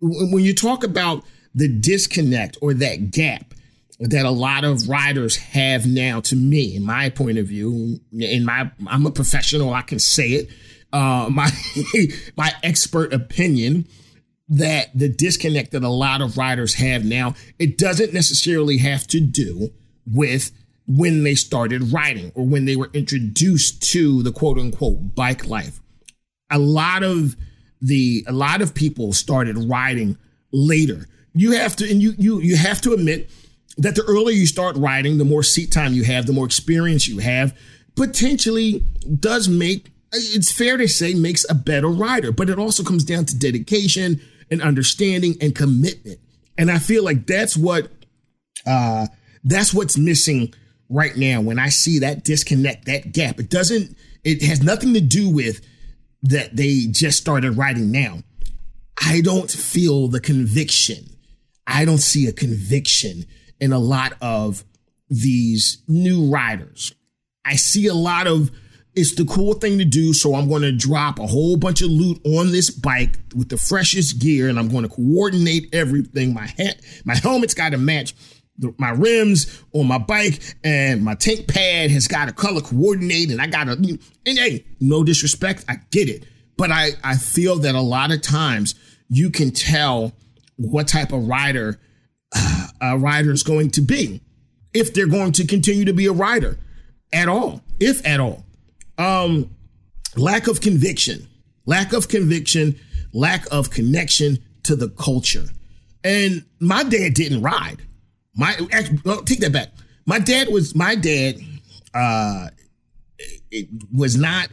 when 0.00 0.44
you 0.44 0.54
talk 0.54 0.84
about 0.84 1.24
the 1.54 1.68
disconnect 1.68 2.58
or 2.60 2.74
that 2.74 3.10
gap 3.10 3.54
that 3.98 4.26
a 4.26 4.30
lot 4.30 4.64
of 4.64 4.88
riders 4.88 5.36
have 5.36 5.86
now, 5.86 6.20
to 6.20 6.36
me, 6.36 6.76
in 6.76 6.84
my 6.84 7.08
point 7.08 7.38
of 7.38 7.46
view, 7.46 7.98
in 8.12 8.44
my, 8.44 8.70
I'm 8.86 9.06
a 9.06 9.10
professional, 9.10 9.72
I 9.72 9.82
can 9.82 9.98
say 9.98 10.30
it, 10.30 10.50
uh, 10.92 11.28
my, 11.30 11.50
my 12.36 12.52
expert 12.62 13.14
opinion, 13.14 13.86
that 14.48 14.90
the 14.94 15.08
disconnect 15.08 15.70
that 15.70 15.82
a 15.82 15.88
lot 15.88 16.20
of 16.20 16.36
riders 16.36 16.74
have 16.74 17.04
now, 17.04 17.34
it 17.58 17.78
doesn't 17.78 18.12
necessarily 18.12 18.76
have 18.78 19.06
to 19.06 19.20
do 19.20 19.70
with 20.06 20.50
when 20.86 21.22
they 21.22 21.34
started 21.34 21.92
riding 21.92 22.30
or 22.34 22.44
when 22.44 22.64
they 22.64 22.76
were 22.76 22.90
introduced 22.92 23.82
to 23.92 24.22
the 24.22 24.32
quote 24.32 24.58
unquote 24.58 25.14
bike 25.14 25.46
life. 25.46 25.80
A 26.50 26.58
lot 26.58 27.02
of 27.02 27.36
the 27.80 28.24
a 28.26 28.32
lot 28.32 28.62
of 28.62 28.74
people 28.74 29.12
started 29.12 29.56
riding 29.56 30.18
later. 30.52 31.08
You 31.34 31.52
have 31.52 31.76
to 31.76 31.90
and 31.90 32.02
you 32.02 32.14
you 32.18 32.40
you 32.40 32.56
have 32.56 32.80
to 32.82 32.92
admit 32.92 33.30
that 33.78 33.96
the 33.96 34.02
earlier 34.02 34.36
you 34.36 34.46
start 34.46 34.76
riding, 34.76 35.18
the 35.18 35.24
more 35.24 35.42
seat 35.42 35.72
time 35.72 35.94
you 35.94 36.04
have, 36.04 36.26
the 36.26 36.32
more 36.32 36.46
experience 36.46 37.08
you 37.08 37.18
have, 37.18 37.56
potentially 37.96 38.84
does 39.20 39.48
make 39.48 39.90
it's 40.12 40.52
fair 40.52 40.76
to 40.76 40.86
say 40.86 41.14
makes 41.14 41.44
a 41.50 41.54
better 41.54 41.88
rider, 41.88 42.30
but 42.30 42.48
it 42.48 42.58
also 42.58 42.84
comes 42.84 43.04
down 43.04 43.24
to 43.24 43.36
dedication 43.36 44.20
and 44.50 44.62
understanding 44.62 45.34
and 45.40 45.56
commitment. 45.56 46.20
And 46.56 46.70
I 46.70 46.78
feel 46.78 47.02
like 47.02 47.26
that's 47.26 47.56
what 47.56 47.90
uh 48.66 49.08
that's 49.42 49.74
what's 49.74 49.98
missing 49.98 50.54
right 50.94 51.16
now 51.16 51.40
when 51.40 51.58
I 51.58 51.68
see 51.68 51.98
that 51.98 52.24
disconnect, 52.24 52.86
that 52.86 53.12
gap. 53.12 53.40
It 53.40 53.50
doesn't, 53.50 53.96
it 54.22 54.42
has 54.42 54.62
nothing 54.62 54.94
to 54.94 55.00
do 55.00 55.28
with 55.28 55.60
that 56.22 56.56
they 56.56 56.86
just 56.90 57.18
started 57.18 57.56
writing 57.56 57.90
now. 57.90 58.20
I 59.04 59.20
don't 59.20 59.50
feel 59.50 60.08
the 60.08 60.20
conviction. 60.20 61.04
I 61.66 61.84
don't 61.84 61.98
see 61.98 62.26
a 62.28 62.32
conviction 62.32 63.26
in 63.60 63.72
a 63.72 63.78
lot 63.78 64.14
of 64.22 64.64
these 65.10 65.82
new 65.88 66.30
riders. 66.30 66.94
I 67.44 67.56
see 67.56 67.88
a 67.88 67.94
lot 67.94 68.26
of 68.26 68.50
it's 68.94 69.16
the 69.16 69.24
cool 69.24 69.54
thing 69.54 69.78
to 69.78 69.84
do. 69.84 70.12
So 70.12 70.36
I'm 70.36 70.48
going 70.48 70.62
to 70.62 70.70
drop 70.70 71.18
a 71.18 71.26
whole 71.26 71.56
bunch 71.56 71.82
of 71.82 71.90
loot 71.90 72.20
on 72.24 72.52
this 72.52 72.70
bike 72.70 73.18
with 73.34 73.48
the 73.48 73.56
freshest 73.56 74.20
gear 74.20 74.48
and 74.48 74.58
I'm 74.58 74.68
going 74.68 74.84
to 74.84 74.88
coordinate 74.88 75.74
everything. 75.74 76.32
My 76.32 76.46
hat, 76.46 76.80
my 77.04 77.16
helmet's 77.16 77.54
got 77.54 77.70
to 77.70 77.78
match 77.78 78.14
my 78.78 78.90
rims 78.90 79.62
on 79.72 79.86
my 79.86 79.98
bike 79.98 80.40
and 80.62 81.04
my 81.04 81.14
tank 81.14 81.48
pad 81.48 81.90
has 81.90 82.06
got 82.06 82.28
a 82.28 82.32
color 82.32 82.60
coordinate 82.60 83.30
and 83.30 83.40
I 83.40 83.46
got 83.46 83.64
to, 83.64 83.72
and 83.72 84.38
hey, 84.38 84.64
no 84.80 85.02
disrespect. 85.02 85.64
I 85.68 85.76
get 85.90 86.08
it. 86.08 86.24
But 86.56 86.70
I, 86.70 86.90
I 87.02 87.16
feel 87.16 87.56
that 87.60 87.74
a 87.74 87.80
lot 87.80 88.12
of 88.12 88.22
times 88.22 88.74
you 89.08 89.30
can 89.30 89.50
tell 89.50 90.12
what 90.56 90.86
type 90.86 91.12
of 91.12 91.26
rider 91.26 91.80
uh, 92.34 92.66
a 92.80 92.98
rider 92.98 93.32
is 93.32 93.42
going 93.42 93.70
to 93.70 93.80
be 93.80 94.20
if 94.72 94.94
they're 94.94 95.06
going 95.06 95.32
to 95.32 95.46
continue 95.46 95.84
to 95.84 95.92
be 95.92 96.06
a 96.06 96.12
rider 96.12 96.58
at 97.12 97.28
all, 97.28 97.62
if 97.80 98.06
at 98.06 98.20
all. 98.20 98.44
Um, 98.98 99.50
lack 100.16 100.46
of 100.46 100.60
conviction, 100.60 101.26
lack 101.66 101.92
of 101.92 102.08
conviction, 102.08 102.78
lack 103.12 103.46
of 103.52 103.70
connection 103.70 104.38
to 104.64 104.76
the 104.76 104.88
culture. 104.88 105.46
And 106.02 106.44
my 106.60 106.82
dad 106.82 107.14
didn't 107.14 107.42
ride. 107.42 107.82
My 108.36 108.56
actually, 108.72 109.00
well, 109.04 109.22
take 109.22 109.40
that 109.40 109.52
back. 109.52 109.70
My 110.06 110.18
dad 110.18 110.48
was 110.48 110.74
my 110.74 110.94
dad. 110.94 111.36
Uh, 111.92 112.48
it 113.50 113.68
was 113.92 114.16
not. 114.16 114.48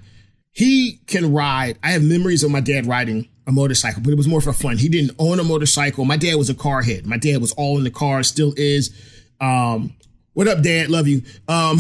He 0.52 1.00
can 1.08 1.34
ride. 1.34 1.80
I 1.82 1.92
have 1.92 2.04
memories 2.04 2.44
of 2.44 2.52
my 2.52 2.60
dad 2.60 2.86
riding 2.86 3.28
a 3.48 3.52
motorcycle, 3.52 4.02
but 4.04 4.12
it 4.12 4.18
was 4.18 4.28
more 4.28 4.42
for 4.42 4.54
fun. 4.54 4.78
He 4.78 4.90
didn't 4.90 5.16
own 5.18 5.40
a 5.40 5.44
motorcycle. 5.44 6.06
My 6.06 6.18
dad 6.18 6.36
was 6.36 6.50
a 6.50 6.54
car 6.54 6.82
head. 6.82 7.08
My 7.08 7.18
dad 7.18 7.42
was 7.42 7.52
all 7.54 7.78
in 7.78 7.84
the 7.84 7.92
car, 7.92 8.24
still 8.24 8.54
is. 8.58 8.94
Um, 9.40 9.96
what 10.34 10.48
up, 10.48 10.62
Dad? 10.62 10.90
Love 10.90 11.08
you. 11.08 11.24
Um, 11.48 11.80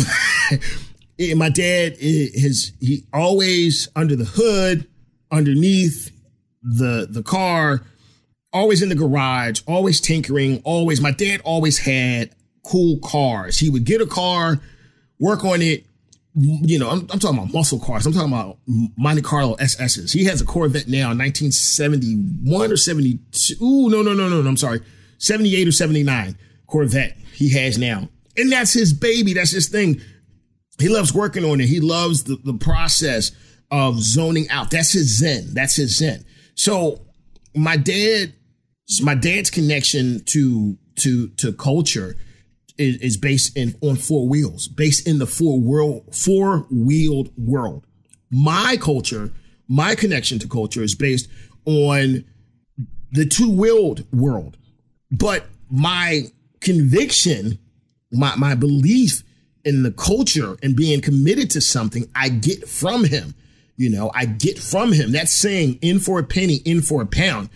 my 1.38 1.50
dad 1.50 1.96
is 2.00 2.74
he 2.79 3.05
always 3.13 3.88
under 3.96 4.15
the 4.15 4.25
hood, 4.25 4.88
underneath 5.31 6.12
the 6.62 7.08
the 7.10 7.24
car, 7.24 7.81
always 8.53 8.81
in 8.81 8.89
the 8.89 8.96
garage, 8.96 9.62
always 9.67 10.01
tinkering, 10.01 10.62
always. 10.63 11.01
My 11.01 11.12
dad 11.12 11.41
always 11.43 11.79
had 11.79 12.31
cool 12.63 13.00
cars. 13.00 13.58
He 13.58 13.70
would 13.70 13.86
get 13.86 14.01
a 14.01 14.05
car, 14.05 14.60
work 15.20 15.43
on 15.43 15.62
it. 15.62 15.86
You 16.34 16.79
know, 16.79 16.89
I'm, 16.89 17.01
I'm 17.12 17.20
talking 17.20 17.38
about 17.38 17.53
muscle 17.53 17.79
cars. 17.79 18.05
I'm 18.05 18.13
talking 18.13 18.31
about 18.31 18.58
Monte 18.98 19.22
Carlo 19.22 19.55
SSs. 19.58 20.13
He 20.13 20.25
has 20.25 20.41
a 20.41 20.46
Corvette 20.46 20.88
now, 20.88 21.10
1971 21.10 22.72
or 22.72 22.77
72. 22.77 23.55
No, 23.60 24.01
no, 24.01 24.13
no, 24.13 24.29
no, 24.29 24.41
no. 24.41 24.50
I'm 24.50 24.55
sorry, 24.55 24.79
78 25.17 25.67
or 25.67 25.72
79 25.74 26.38
Corvette 26.67 27.17
he 27.34 27.50
has 27.51 27.77
now, 27.77 28.08
and 28.38 28.51
that's 28.51 28.72
his 28.72 28.93
baby. 28.93 29.34
That's 29.34 29.51
his 29.51 29.67
thing 29.67 30.00
he 30.81 30.89
loves 30.89 31.13
working 31.13 31.46
on 31.46 31.62
it. 31.62 31.67
He 31.67 31.79
loves 31.79 32.24
the, 32.24 32.38
the 32.43 32.53
process 32.53 33.31
of 33.70 34.00
zoning 34.00 34.50
out. 34.50 34.72
That's 34.72 34.91
his 34.91 35.20
zen. 35.20 35.53
That's 35.53 35.75
his 35.75 35.98
zen. 35.98 36.25
So 36.55 37.01
my 37.55 37.77
dad, 37.77 38.34
my 39.00 39.15
dad's 39.15 39.50
connection 39.50 40.24
to 40.25 40.77
to 40.98 41.29
to 41.29 41.53
culture 41.53 42.17
is, 42.77 42.98
is 42.98 43.17
based 43.17 43.55
in 43.55 43.75
on 43.81 43.95
four 43.95 44.27
wheels, 44.27 44.67
based 44.67 45.07
in 45.07 45.19
the 45.19 45.27
four 45.27 45.60
world 45.60 46.13
four 46.13 46.65
wheeled 46.71 47.31
world. 47.38 47.86
My 48.29 48.77
culture, 48.81 49.31
my 49.67 49.95
connection 49.95 50.39
to 50.39 50.48
culture 50.48 50.83
is 50.83 50.95
based 50.95 51.29
on 51.65 52.25
the 53.12 53.25
two 53.25 53.51
wheeled 53.51 54.05
world. 54.12 54.57
But 55.12 55.45
my 55.69 56.24
conviction, 56.60 57.60
my 58.12 58.36
my 58.36 58.55
belief 58.55 59.23
in 59.63 59.84
the 59.84 59.91
culture 59.91 60.58
and 60.63 60.75
being 60.75 61.01
committed 61.01 61.51
to 61.51 61.62
something 61.62 62.10
I 62.15 62.30
get 62.30 62.67
from 62.67 63.04
him. 63.04 63.36
You 63.77 63.89
know, 63.89 64.12
I 64.13 64.25
get 64.25 64.60
from 64.60 64.91
him. 64.91 65.12
That 65.13 65.30
saying, 65.30 65.80
in 65.82 65.99
for 65.99 66.19
a 66.19 66.23
penny, 66.23 66.56
in 66.65 66.82
for 66.82 67.01
a 67.01 67.06
pound, 67.06 67.49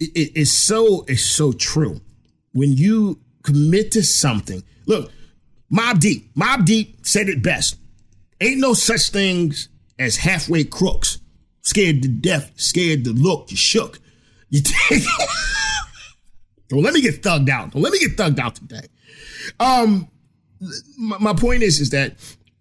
it, 0.00 0.10
it 0.14 0.36
is 0.36 0.52
so, 0.52 1.04
it's 1.08 1.22
so 1.22 1.52
true. 1.52 2.00
When 2.52 2.72
you 2.72 3.20
commit 3.42 3.92
to 3.92 4.02
something, 4.02 4.62
look, 4.86 5.10
Mobb 5.72 6.00
Deep, 6.00 6.34
Mobb 6.34 6.64
Deep 6.64 7.06
said 7.06 7.28
it 7.28 7.42
best. 7.42 7.76
Ain't 8.40 8.60
no 8.60 8.74
such 8.74 9.10
things 9.10 9.68
as 9.98 10.16
halfway 10.16 10.64
crooks. 10.64 11.18
Scared 11.62 12.02
to 12.02 12.08
death, 12.08 12.52
scared 12.56 13.04
to 13.04 13.12
look, 13.12 13.50
you 13.50 13.56
shook. 13.56 14.00
You 14.48 14.62
take 14.62 15.02
Don't 16.68 16.82
let 16.82 16.94
me 16.94 17.00
get 17.00 17.22
thugged 17.22 17.48
out. 17.48 17.72
Don't 17.72 17.82
let 17.82 17.92
me 17.92 17.98
get 17.98 18.16
thugged 18.16 18.38
out 18.38 18.54
today. 18.54 18.86
Um, 19.58 20.08
my, 20.98 21.18
my 21.18 21.32
point 21.32 21.62
is, 21.62 21.80
is 21.80 21.90
that 21.90 22.16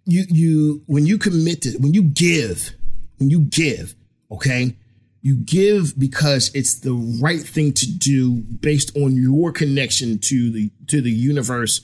you, 0.05 0.25
you, 0.29 0.83
when 0.87 1.05
you 1.05 1.17
commit 1.17 1.61
to, 1.63 1.77
when 1.77 1.93
you 1.93 2.03
give, 2.03 2.73
when 3.17 3.29
you 3.29 3.41
give, 3.41 3.95
okay, 4.31 4.75
you 5.21 5.35
give 5.35 5.97
because 5.97 6.51
it's 6.53 6.79
the 6.79 6.93
right 7.21 7.41
thing 7.41 7.73
to 7.73 7.85
do 7.85 8.35
based 8.35 8.95
on 8.95 9.15
your 9.15 9.51
connection 9.51 10.19
to 10.19 10.51
the, 10.51 10.71
to 10.87 11.01
the 11.01 11.11
universe 11.11 11.81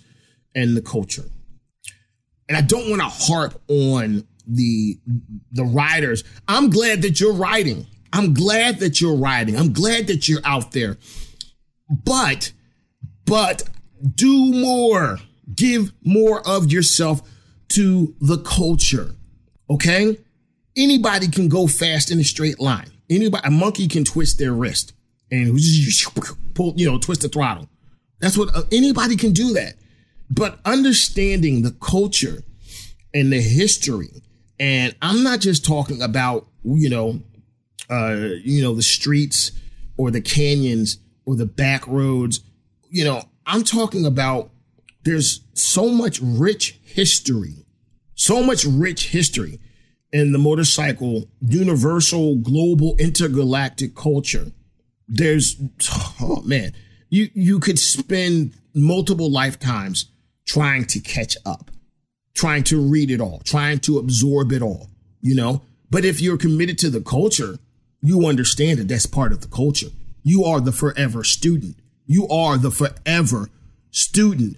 and 0.55 0.77
the 0.77 0.81
culture. 0.81 1.25
And 2.47 2.57
I 2.57 2.61
don't 2.61 2.89
want 2.89 3.01
to 3.01 3.07
harp 3.07 3.61
on 3.67 4.27
the, 4.47 4.99
the 5.51 5.63
riders. 5.63 6.23
I'm 6.47 6.69
glad 6.69 7.01
that 7.01 7.19
you're 7.19 7.33
riding. 7.33 7.87
I'm 8.11 8.33
glad 8.33 8.79
that 8.79 9.01
you're 9.01 9.15
riding. 9.15 9.57
I'm 9.57 9.73
glad 9.73 10.07
that 10.07 10.29
you're 10.29 10.41
out 10.45 10.71
there. 10.71 10.97
But, 11.89 12.51
but 13.25 13.63
do 14.15 14.51
more 14.53 15.19
give 15.53 15.91
more 16.03 16.45
of 16.47 16.71
yourself 16.71 17.21
to 17.69 18.15
the 18.19 18.37
culture. 18.39 19.15
Okay? 19.69 20.17
Anybody 20.75 21.27
can 21.27 21.49
go 21.49 21.67
fast 21.67 22.11
in 22.11 22.19
a 22.19 22.23
straight 22.23 22.59
line. 22.59 22.89
Anybody, 23.09 23.47
a 23.47 23.51
monkey 23.51 23.87
can 23.87 24.03
twist 24.03 24.39
their 24.39 24.53
wrist 24.53 24.93
and 25.31 25.57
pull, 26.53 26.73
you 26.77 26.89
know, 26.89 26.97
twist 26.97 27.21
the 27.21 27.29
throttle. 27.29 27.67
That's 28.19 28.37
what 28.37 28.55
uh, 28.55 28.63
anybody 28.71 29.15
can 29.15 29.31
do 29.31 29.53
that. 29.53 29.75
But 30.29 30.59
understanding 30.65 31.61
the 31.61 31.71
culture 31.71 32.43
and 33.13 33.31
the 33.31 33.41
history, 33.41 34.09
and 34.59 34.95
I'm 35.01 35.23
not 35.23 35.39
just 35.39 35.65
talking 35.65 36.01
about, 36.01 36.47
you 36.63 36.89
know, 36.89 37.21
uh, 37.89 38.29
you 38.43 38.63
know, 38.63 38.73
the 38.73 38.81
streets 38.81 39.51
or 39.97 40.09
the 40.09 40.21
canyons 40.21 40.97
or 41.25 41.35
the 41.35 41.45
back 41.45 41.85
roads. 41.87 42.39
You 42.89 43.03
know, 43.03 43.23
I'm 43.45 43.63
talking 43.63 44.05
about 44.05 44.51
there's 45.03 45.41
so 45.53 45.89
much 45.89 46.19
rich 46.21 46.79
history, 46.83 47.65
so 48.15 48.41
much 48.41 48.63
rich 48.65 49.09
history 49.09 49.59
in 50.13 50.31
the 50.31 50.37
motorcycle, 50.37 51.27
universal, 51.41 52.37
global, 52.37 52.95
intergalactic 52.97 53.95
culture. 53.95 54.51
There's, 55.09 55.61
oh 56.21 56.41
man, 56.45 56.71
you, 57.09 57.29
you 57.33 57.59
could 57.59 57.77
spend 57.77 58.53
multiple 58.73 59.29
lifetimes 59.29 60.05
trying 60.45 60.85
to 60.85 61.01
catch 61.01 61.35
up, 61.45 61.69
trying 62.33 62.63
to 62.63 62.79
read 62.79 63.11
it 63.11 63.19
all, 63.19 63.41
trying 63.43 63.79
to 63.79 63.97
absorb 63.97 64.53
it 64.53 64.61
all, 64.61 64.89
you 65.19 65.35
know? 65.35 65.63
But 65.89 66.05
if 66.05 66.21
you're 66.21 66.37
committed 66.37 66.77
to 66.79 66.89
the 66.89 67.01
culture, 67.01 67.57
you 68.01 68.25
understand 68.25 68.79
that 68.79 68.87
that's 68.87 69.05
part 69.05 69.33
of 69.33 69.41
the 69.41 69.49
culture. 69.49 69.89
You 70.23 70.45
are 70.45 70.61
the 70.61 70.71
forever 70.71 71.25
student. 71.25 71.75
You 72.05 72.29
are 72.29 72.57
the 72.57 72.71
forever 72.71 73.49
student 73.91 74.57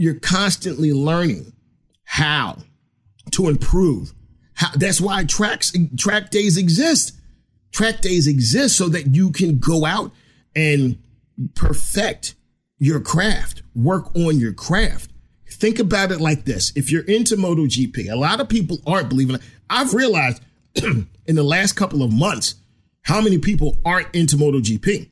you're 0.00 0.14
constantly 0.14 0.94
learning 0.94 1.52
how 2.04 2.56
to 3.30 3.48
improve. 3.48 4.14
How, 4.60 4.68
that's 4.74 5.00
why 5.00 5.24
tracks, 5.24 5.72
track 5.96 6.28
days 6.28 6.58
exist. 6.58 7.16
Track 7.72 8.02
days 8.02 8.26
exist 8.26 8.76
so 8.76 8.90
that 8.90 9.14
you 9.14 9.30
can 9.30 9.58
go 9.58 9.86
out 9.86 10.12
and 10.54 10.98
perfect 11.54 12.34
your 12.78 13.00
craft, 13.00 13.62
work 13.74 14.14
on 14.14 14.38
your 14.38 14.52
craft. 14.52 15.10
Think 15.50 15.78
about 15.78 16.12
it 16.12 16.20
like 16.20 16.44
this. 16.44 16.72
If 16.76 16.92
you're 16.92 17.04
into 17.04 17.36
MotoGP, 17.36 18.10
a 18.10 18.16
lot 18.16 18.40
of 18.40 18.50
people 18.50 18.78
aren't 18.86 19.08
believing 19.08 19.36
it. 19.36 19.42
I've 19.70 19.94
realized 19.94 20.42
in 20.74 21.06
the 21.26 21.42
last 21.42 21.72
couple 21.72 22.02
of 22.02 22.12
months 22.12 22.56
how 23.02 23.22
many 23.22 23.38
people 23.38 23.78
aren't 23.82 24.14
into 24.14 24.36
MotoGP. 24.36 25.08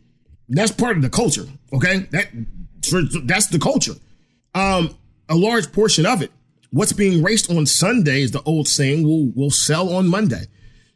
That's 0.51 0.73
part 0.73 0.97
of 0.97 1.03
the 1.03 1.11
culture. 1.11 1.47
Okay. 1.73 2.01
That 2.11 2.29
that's 3.27 3.47
the 3.47 3.59
culture 3.59 3.95
um, 4.55 4.95
a 5.29 5.35
large 5.35 5.73
portion 5.73 6.07
of 6.07 6.23
it. 6.23 6.33
What's 6.71 6.93
being 6.93 7.23
raced 7.23 7.51
on 7.51 7.67
Sunday 7.67 8.23
is 8.23 8.33
the 8.33 8.43
old 8.43 8.69
saying 8.69 9.05
will 9.05 9.31
will 9.35 9.51
sell 9.51 9.95
on 9.95 10.09
Monday. 10.09 10.45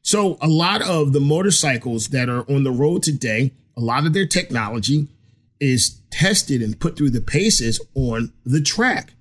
So 0.03 0.37
a 0.41 0.49
lot 0.49 0.83
of 0.83 1.13
the 1.13 1.21
motorcycles 1.21 2.09
that 2.09 2.29
are 2.29 2.45
on 2.51 2.65
the 2.65 2.73
road 2.73 3.03
today, 3.03 3.53
a 3.77 3.81
lot 3.81 4.05
of 4.05 4.13
their 4.13 4.27
technology 4.27 5.09
is 5.61 6.01
tested 6.11 6.61
and 6.61 6.79
put 6.79 6.97
through 6.97 7.11
the 7.11 7.21
paces 7.21 7.81
on 7.95 8.33
the 8.45 8.61
track. 8.61 9.15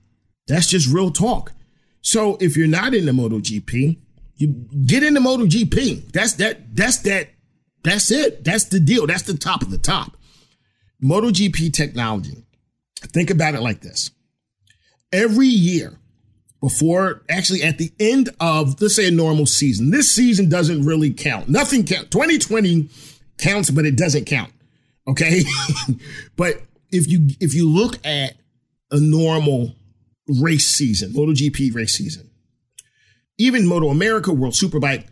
That's 0.47 0.67
just 0.67 0.91
real 0.91 1.11
talk. 1.11 1.53
So 2.01 2.37
if 2.41 2.57
you're 2.57 2.67
not 2.67 2.95
in 2.95 3.05
the 3.05 3.11
MotoGP, 3.11 3.97
you 4.35 4.47
get 4.85 5.03
in 5.03 5.15
into 5.15 5.29
MotoGP. 5.29 6.11
That's 6.11 6.33
that 6.33 6.75
that's 6.75 6.97
that 6.97 7.29
That's 7.83 8.11
it. 8.11 8.43
That's 8.43 8.65
the 8.65 8.79
deal. 8.79 9.07
That's 9.07 9.23
the 9.23 9.37
top 9.37 9.61
of 9.61 9.69
the 9.69 9.77
top. 9.77 10.17
MotoGP 11.03 11.73
technology. 11.73 12.43
Think 12.99 13.29
about 13.29 13.55
it 13.55 13.61
like 13.61 13.81
this. 13.81 14.11
Every 15.11 15.47
year, 15.47 15.99
before 16.62 17.24
actually 17.28 17.63
at 17.63 17.78
the 17.80 17.91
end 18.00 18.30
of 18.39 18.80
let's 18.80 18.95
say 18.95 19.08
a 19.08 19.12
normal 19.12 19.45
season. 19.45 19.91
This 19.91 20.10
season 20.12 20.47
doesn't 20.47 20.86
really 20.86 21.12
count. 21.12 21.50
Nothing 21.50 21.84
counts. 21.86 22.10
2020 22.10 22.88
counts, 23.39 23.71
but 23.71 23.86
it 23.86 23.97
doesn't 23.97 24.26
count. 24.26 24.54
Okay. 25.08 25.41
but 26.38 26.62
if 26.91 27.10
you 27.10 27.28
if 27.39 27.54
you 27.54 27.67
look 27.67 27.97
at 28.06 28.36
a 28.91 29.00
normal 29.00 29.76
race 30.28 30.67
season, 30.67 31.12
MotoGP 31.12 31.74
race 31.74 31.93
season, 31.93 32.30
even 33.38 33.67
Moto 33.67 33.89
America, 33.89 34.32
World 34.32 34.54
Superbike, 34.54 35.08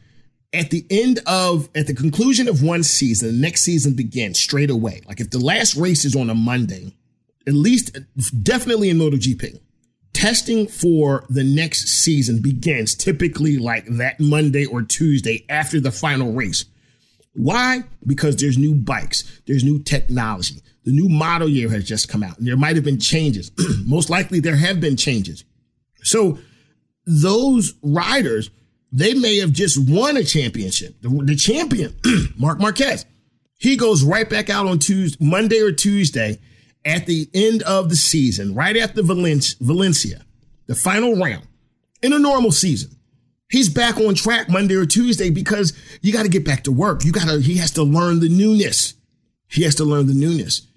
at 0.53 0.69
the 0.69 0.85
end 0.89 1.19
of 1.25 1.69
at 1.73 1.87
the 1.87 1.95
conclusion 1.95 2.47
of 2.47 2.61
one 2.61 2.83
season, 2.83 3.29
the 3.29 3.41
next 3.41 3.61
season 3.61 3.95
begins 3.95 4.39
straight 4.39 4.69
away. 4.69 5.01
Like 5.07 5.19
if 5.19 5.31
the 5.31 5.39
last 5.39 5.75
race 5.75 6.05
is 6.05 6.15
on 6.15 6.29
a 6.29 6.35
Monday, 6.35 6.95
at 7.47 7.53
least 7.53 7.97
definitely 8.43 8.89
in 8.89 8.97
MotoGP, 8.97 9.59
testing 10.19 10.67
for 10.67 11.23
the 11.29 11.45
next 11.45 11.87
season 11.87 12.41
begins 12.41 12.93
typically 12.93 13.57
like 13.57 13.85
that 13.85 14.19
Monday 14.19 14.65
or 14.65 14.81
Tuesday 14.81 15.45
after 15.47 15.79
the 15.79 15.93
final 15.93 16.33
race. 16.33 16.65
Why? 17.35 17.83
Because 18.05 18.35
there's 18.35 18.57
new 18.57 18.75
bikes, 18.75 19.41
there's 19.47 19.63
new 19.63 19.79
technology. 19.79 20.55
The 20.83 20.91
new 20.91 21.07
model 21.07 21.47
year 21.47 21.69
has 21.69 21.85
just 21.85 22.09
come 22.09 22.21
out, 22.21 22.37
and 22.37 22.45
there 22.45 22.57
might 22.57 22.75
have 22.75 22.83
been 22.83 22.99
changes. 22.99 23.51
Most 23.85 24.09
likely, 24.09 24.41
there 24.41 24.57
have 24.57 24.81
been 24.81 24.97
changes. 24.97 25.45
So, 26.03 26.37
those 27.05 27.75
riders, 27.81 28.49
they 28.91 29.13
may 29.13 29.37
have 29.37 29.53
just 29.53 29.89
won 29.89 30.17
a 30.17 30.23
championship. 30.23 31.01
The, 31.01 31.09
the 31.23 31.35
champion, 31.35 31.95
Marc 32.37 32.59
Marquez, 32.59 33.05
he 33.57 33.77
goes 33.77 34.03
right 34.03 34.29
back 34.29 34.49
out 34.49 34.65
on 34.65 34.79
Tuesday, 34.79 35.23
Monday 35.23 35.61
or 35.61 35.71
Tuesday 35.71 36.39
at 36.85 37.05
the 37.05 37.29
end 37.33 37.63
of 37.63 37.89
the 37.89 37.95
season, 37.95 38.53
right 38.53 38.77
after 38.77 39.01
Valencia, 39.03 40.25
the 40.67 40.75
final 40.75 41.15
round 41.15 41.47
in 42.01 42.13
a 42.13 42.19
normal 42.19 42.51
season. 42.51 42.95
He's 43.49 43.69
back 43.69 43.97
on 43.97 44.13
track 44.13 44.49
Monday 44.49 44.75
or 44.75 44.85
Tuesday 44.85 45.29
because 45.31 45.73
you 46.01 46.13
got 46.13 46.23
to 46.23 46.29
get 46.29 46.45
back 46.45 46.63
to 46.65 46.71
work. 46.71 47.03
You 47.03 47.11
got 47.11 47.27
to, 47.27 47.41
he 47.41 47.57
has 47.57 47.71
to 47.71 47.83
learn 47.83 48.19
the 48.19 48.29
newness. 48.29 48.93
He 49.47 49.63
has 49.63 49.75
to 49.75 49.83
learn 49.83 50.05
the 50.05 50.13
newness. 50.13 50.67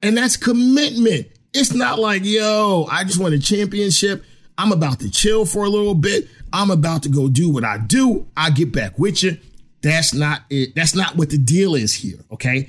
And 0.00 0.16
that's 0.16 0.36
commitment. 0.36 1.26
It's 1.52 1.74
not 1.74 1.98
like, 1.98 2.22
yo, 2.24 2.86
I 2.88 3.02
just 3.02 3.20
won 3.20 3.32
a 3.32 3.38
championship. 3.38 4.24
I'm 4.56 4.70
about 4.70 5.00
to 5.00 5.10
chill 5.10 5.44
for 5.44 5.64
a 5.64 5.68
little 5.68 5.94
bit. 5.94 6.28
I'm 6.52 6.70
about 6.70 7.02
to 7.02 7.08
go 7.08 7.28
do 7.28 7.50
what 7.50 7.64
I 7.64 7.78
do. 7.78 8.28
I 8.36 8.50
get 8.50 8.72
back 8.72 8.98
with 8.98 9.22
you. 9.22 9.36
That's 9.82 10.14
not 10.14 10.42
it. 10.50 10.74
That's 10.76 10.94
not 10.94 11.16
what 11.16 11.30
the 11.30 11.38
deal 11.38 11.74
is 11.74 11.92
here. 11.94 12.18
Okay. 12.30 12.68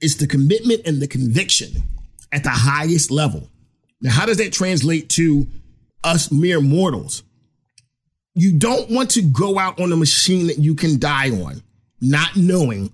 It's 0.00 0.16
the 0.16 0.26
commitment 0.26 0.82
and 0.86 1.00
the 1.00 1.08
conviction 1.08 1.82
at 2.32 2.42
the 2.42 2.50
highest 2.50 3.10
level. 3.10 3.50
Now, 4.00 4.10
how 4.10 4.26
does 4.26 4.38
that 4.38 4.52
translate 4.52 5.08
to 5.10 5.46
us 6.04 6.30
mere 6.30 6.60
mortals? 6.60 7.22
You 8.34 8.52
don't 8.52 8.90
want 8.90 9.10
to 9.12 9.22
go 9.22 9.58
out 9.58 9.80
on 9.80 9.92
a 9.92 9.96
machine 9.96 10.48
that 10.48 10.58
you 10.58 10.74
can 10.74 10.98
die 10.98 11.30
on, 11.30 11.62
not 12.00 12.36
knowing 12.36 12.92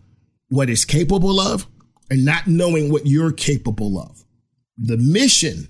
what 0.49 0.71
it's 0.71 0.85
capable 0.85 1.41
of 1.41 1.67
and 2.11 2.25
not 2.25 2.47
knowing 2.47 2.93
what 2.93 3.07
you're 3.07 3.33
capable 3.33 3.99
of. 3.99 4.25
The 4.77 4.97
mission, 4.97 5.69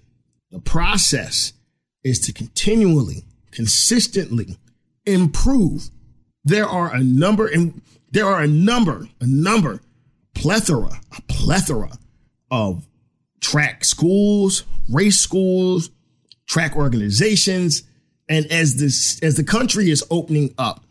the 0.51 0.59
process 0.59 1.53
is 2.05 2.19
to 2.21 2.33
continually, 2.33 3.25
consistently 3.51 4.59
improve. 5.07 5.89
There 6.45 6.67
are 6.67 6.95
a 6.95 7.03
number 7.03 7.47
and 7.47 7.81
there 8.11 8.27
are 8.27 8.43
a 8.43 8.49
number, 8.49 9.09
a 9.21 9.27
number, 9.27 9.81
plethora, 10.35 11.01
a 11.17 11.23
plethora 11.23 11.93
of 12.51 12.87
track 13.43 13.85
schools, 13.85 14.65
race 14.89 15.19
schools, 15.19 15.91
track 16.47 16.75
organizations. 16.77 17.83
And 18.29 18.47
as 18.47 18.77
this, 18.77 19.23
as 19.23 19.35
the 19.35 19.45
country 19.45 19.91
is 19.91 20.03
opening 20.11 20.55
up 20.57 20.83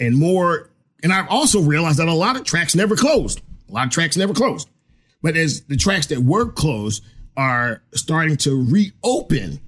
and 0.00 0.16
more, 0.16 0.70
and 1.04 1.12
I've 1.12 1.28
also 1.28 1.60
realized 1.60 1.98
that 1.98 2.08
a 2.08 2.14
lot 2.14 2.34
of 2.34 2.44
tracks 2.44 2.74
never 2.74 2.96
closed. 2.96 3.40
A 3.68 3.72
lot 3.72 3.86
of 3.86 3.92
tracks 3.92 4.16
never 4.16 4.32
closed. 4.32 4.68
But 5.22 5.36
as 5.36 5.62
the 5.62 5.76
tracks 5.76 6.06
that 6.06 6.20
were 6.20 6.50
closed 6.50 7.04
are 7.36 7.82
starting 7.94 8.36
to 8.38 8.66
reopen, 8.68 9.60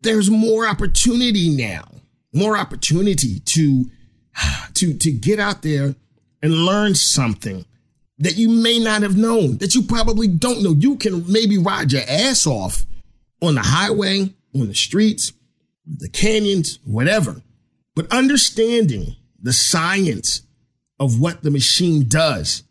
there's 0.00 0.30
more 0.30 0.66
opportunity 0.66 1.50
now, 1.50 1.84
more 2.32 2.56
opportunity 2.56 3.40
to, 3.40 3.90
to, 4.74 4.94
to 4.94 5.12
get 5.12 5.38
out 5.38 5.62
there 5.62 5.94
and 6.42 6.52
learn 6.52 6.94
something 6.94 7.64
that 8.22 8.36
you 8.36 8.48
may 8.48 8.78
not 8.78 9.02
have 9.02 9.16
known, 9.16 9.56
that 9.58 9.74
you 9.74 9.82
probably 9.82 10.28
don't 10.28 10.62
know. 10.62 10.72
You 10.78 10.96
can 10.96 11.24
maybe 11.30 11.58
ride 11.58 11.90
your 11.90 12.02
ass 12.08 12.46
off 12.46 12.86
on 13.42 13.56
the 13.56 13.62
highway, 13.62 14.32
on 14.54 14.68
the 14.68 14.74
streets, 14.74 15.32
the 15.84 16.08
canyons, 16.08 16.78
whatever. 16.84 17.42
But 17.96 18.12
understanding 18.12 19.16
the 19.40 19.52
science 19.52 20.42
of 21.00 21.20
what 21.20 21.42
the 21.42 21.50
machine 21.50 22.08
does, 22.08 22.62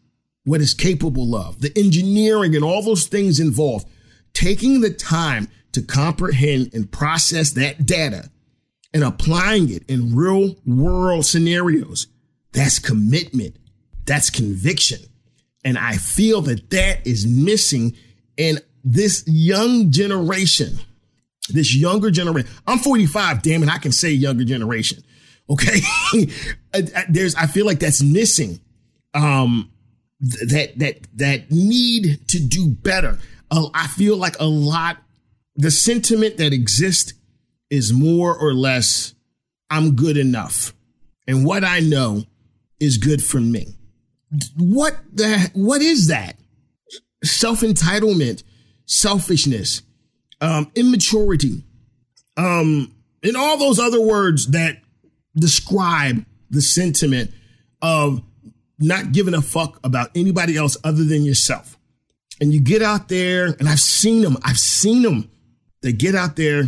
what 0.46 0.62
it's 0.62 0.74
capable 0.74 1.36
of, 1.36 1.60
the 1.60 1.78
engineering 1.78 2.56
and 2.56 2.64
all 2.64 2.82
those 2.82 3.08
things 3.08 3.38
involved, 3.38 3.90
taking 4.34 4.80
the 4.80 4.90
time 4.90 5.50
to 5.74 5.82
comprehend 5.82 6.74
and 6.74 6.90
process 6.90 7.52
that 7.52 7.86
data 7.86 8.30
and 8.94 9.04
applying 9.04 9.70
it 9.70 9.84
in 9.90 10.16
real 10.16 10.56
world 10.66 11.26
scenarios, 11.26 12.08
that's 12.54 12.80
commitment. 12.80 13.58
That's 14.06 14.30
conviction. 14.30 15.00
And 15.64 15.78
I 15.78 15.94
feel 15.94 16.42
that 16.42 16.70
that 16.72 17.06
is 17.06 17.28
missing 17.28 17.96
in 18.38 18.60
this 18.84 19.24
young 19.28 19.92
generation, 19.92 20.80
this 21.50 21.76
younger 21.76 22.10
generation. 22.10 22.50
I'm 22.66 22.80
45, 22.80 23.42
damn 23.42 23.64
it, 23.64 23.70
I 23.70 23.78
can 23.78 23.92
say 23.92 24.12
younger 24.12 24.44
generation. 24.44 25.04
Okay. 25.50 25.82
There's, 27.10 27.36
I 27.36 27.46
feel 27.46 27.66
like 27.66 27.80
that's 27.80 28.02
missing. 28.02 28.60
Um, 29.14 29.72
that, 30.20 30.74
that, 30.78 31.00
that 31.16 31.52
need 31.52 32.28
to 32.30 32.40
do 32.40 32.70
better. 32.70 33.20
Uh, 33.50 33.70
I 33.74 33.88
feel 33.88 34.18
like 34.18 34.40
a 34.40 34.46
lot, 34.46 34.98
the 35.56 35.72
sentiment 35.72 36.38
that 36.38 36.54
exists 36.54 37.14
is 37.70 37.92
more 37.92 38.36
or 38.38 38.54
less, 38.54 39.14
I'm 39.70 39.96
good 39.96 40.18
enough. 40.18 40.74
And 41.28 41.46
what 41.46 41.64
I 41.64 41.80
know 41.80 42.24
is 42.80 42.98
good 42.98 43.24
for 43.24 43.40
me 43.40 43.76
what 44.58 44.98
the 45.14 45.50
what 45.54 45.82
is 45.82 46.08
that? 46.08 46.38
Self 47.24 47.62
entitlement, 47.62 48.44
selfishness, 48.86 49.82
um, 50.40 50.72
immaturity, 50.76 51.64
um, 52.38 52.94
and 53.24 53.38
all 53.38 53.58
those 53.58 53.80
other 53.80 54.02
words 54.02 54.48
that 54.48 54.78
describe 55.36 56.26
the 56.50 56.62
sentiment 56.62 57.32
of 57.82 58.22
not 58.80 59.12
giving 59.12 59.34
a 59.34 59.42
fuck 59.42 59.80
about 59.84 60.10
anybody 60.16 60.58
else 60.58 60.76
other 60.84 61.04
than 61.04 61.24
yourself. 61.24 61.78
And 62.40 62.52
you 62.52 62.60
get 62.60 62.82
out 62.82 63.08
there, 63.08 63.56
and 63.60 63.70
I've 63.70 63.80
seen 63.80 64.22
them. 64.22 64.38
I've 64.44 64.58
seen 64.58 65.04
them. 65.04 65.30
They 65.82 65.94
get 65.94 66.16
out 66.16 66.36
there 66.36 66.64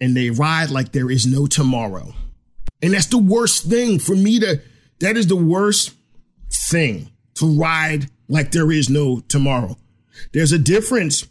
and 0.00 0.16
they 0.16 0.30
ride 0.30 0.70
like 0.70 0.92
there 0.92 1.10
is 1.10 1.26
no 1.26 1.46
tomorrow. 1.46 2.14
And 2.82 2.94
that's 2.94 3.06
the 3.06 3.18
worst 3.18 3.64
thing 3.64 3.98
for 3.98 4.14
me 4.14 4.38
to, 4.40 4.60
that 5.00 5.16
is 5.16 5.26
the 5.26 5.36
worst 5.36 5.94
thing 6.70 7.10
to 7.34 7.46
ride 7.46 8.10
like 8.28 8.52
there 8.52 8.70
is 8.70 8.88
no 8.88 9.20
tomorrow. 9.20 9.76
There's 10.32 10.52
a 10.52 10.58
difference 10.58 11.26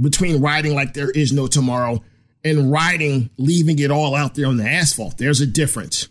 between 0.00 0.40
riding 0.40 0.74
like 0.74 0.94
there 0.94 1.10
is 1.10 1.32
no 1.32 1.46
tomorrow 1.46 2.02
and 2.44 2.72
riding, 2.72 3.30
leaving 3.38 3.78
it 3.78 3.90
all 3.90 4.14
out 4.14 4.34
there 4.34 4.46
on 4.46 4.56
the 4.56 4.68
asphalt. 4.68 5.18
There's 5.18 5.40
a 5.40 5.46
difference. 5.46 6.08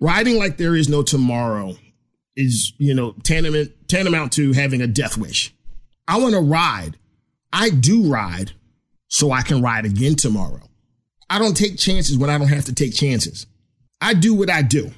Riding 0.00 0.38
like 0.38 0.56
there 0.56 0.74
is 0.74 0.88
no 0.88 1.02
tomorrow 1.02 1.76
is, 2.36 2.72
you 2.78 2.94
know, 2.94 3.12
tantamount, 3.22 3.72
tantamount 3.88 4.32
to 4.32 4.52
having 4.52 4.80
a 4.80 4.86
death 4.86 5.16
wish. 5.16 5.54
I 6.06 6.18
want 6.18 6.34
to 6.34 6.40
ride. 6.40 6.98
I 7.52 7.70
do 7.70 8.10
ride 8.10 8.52
so 9.08 9.32
I 9.32 9.42
can 9.42 9.62
ride 9.62 9.84
again 9.84 10.14
tomorrow. 10.14 10.62
I 11.30 11.38
don't 11.38 11.56
take 11.56 11.78
chances 11.78 12.16
when 12.16 12.30
I 12.30 12.38
don't 12.38 12.48
have 12.48 12.64
to 12.66 12.74
take 12.74 12.94
chances. 12.94 13.46
I 14.00 14.14
do 14.14 14.34
what 14.34 14.50
I 14.50 14.62
do. 14.62 14.92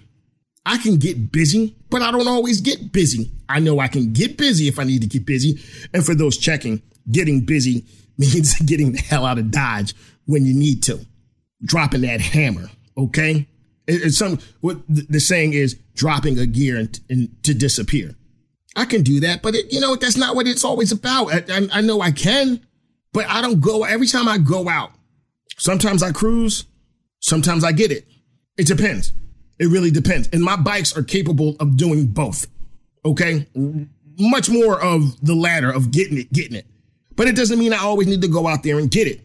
I 0.66 0.78
can 0.78 0.96
get 0.96 1.32
busy, 1.32 1.76
but 1.88 2.02
I 2.02 2.10
don't 2.10 2.28
always 2.28 2.60
get 2.60 2.92
busy. 2.92 3.30
I 3.48 3.60
know 3.60 3.80
I 3.80 3.88
can 3.88 4.12
get 4.12 4.36
busy 4.36 4.68
if 4.68 4.78
I 4.78 4.84
need 4.84 5.02
to 5.02 5.08
get 5.08 5.24
busy. 5.26 5.60
And 5.92 6.04
for 6.04 6.14
those 6.14 6.36
checking, 6.36 6.82
getting 7.10 7.40
busy 7.40 7.84
means 8.18 8.58
getting 8.66 8.92
the 8.92 8.98
hell 8.98 9.24
out 9.24 9.38
of 9.38 9.50
Dodge 9.50 9.94
when 10.26 10.44
you 10.44 10.54
need 10.54 10.82
to, 10.84 11.00
dropping 11.64 12.02
that 12.02 12.20
hammer. 12.20 12.70
Okay. 12.96 13.46
It's 13.86 14.18
some, 14.18 14.38
what 14.60 14.78
the 14.88 15.18
saying 15.18 15.54
is 15.54 15.74
dropping 15.94 16.38
a 16.38 16.46
gear 16.46 16.76
and, 16.76 17.00
and 17.08 17.42
to 17.42 17.54
disappear. 17.54 18.14
I 18.76 18.84
can 18.84 19.02
do 19.02 19.18
that, 19.20 19.42
but 19.42 19.56
it, 19.56 19.72
you 19.72 19.80
know, 19.80 19.96
that's 19.96 20.16
not 20.16 20.36
what 20.36 20.46
it's 20.46 20.64
always 20.64 20.92
about. 20.92 21.32
I, 21.32 21.42
I, 21.50 21.68
I 21.72 21.80
know 21.80 22.00
I 22.00 22.12
can, 22.12 22.64
but 23.12 23.26
I 23.28 23.40
don't 23.40 23.60
go 23.60 23.82
every 23.82 24.06
time 24.06 24.28
I 24.28 24.38
go 24.38 24.68
out. 24.68 24.92
Sometimes 25.56 26.02
I 26.02 26.12
cruise. 26.12 26.66
Sometimes 27.18 27.64
I 27.64 27.72
get 27.72 27.90
it. 27.90 28.06
It 28.56 28.66
depends. 28.66 29.12
It 29.60 29.68
really 29.68 29.90
depends. 29.90 30.28
And 30.32 30.42
my 30.42 30.56
bikes 30.56 30.96
are 30.96 31.02
capable 31.02 31.54
of 31.60 31.76
doing 31.76 32.06
both. 32.06 32.46
Okay. 33.04 33.46
much 34.18 34.50
more 34.50 34.82
of 34.82 35.18
the 35.24 35.34
latter 35.34 35.70
of 35.70 35.90
getting 35.90 36.18
it, 36.18 36.32
getting 36.32 36.56
it. 36.56 36.66
But 37.14 37.28
it 37.28 37.36
doesn't 37.36 37.58
mean 37.58 37.72
I 37.72 37.78
always 37.78 38.08
need 38.08 38.22
to 38.22 38.28
go 38.28 38.46
out 38.46 38.62
there 38.62 38.78
and 38.78 38.90
get 38.90 39.06
it. 39.06 39.20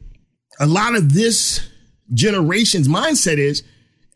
A 0.60 0.67
lot 0.67 0.95
of 0.95 1.13
this 1.13 1.67
generation's 2.13 2.88
mindset 2.88 3.38
is 3.38 3.63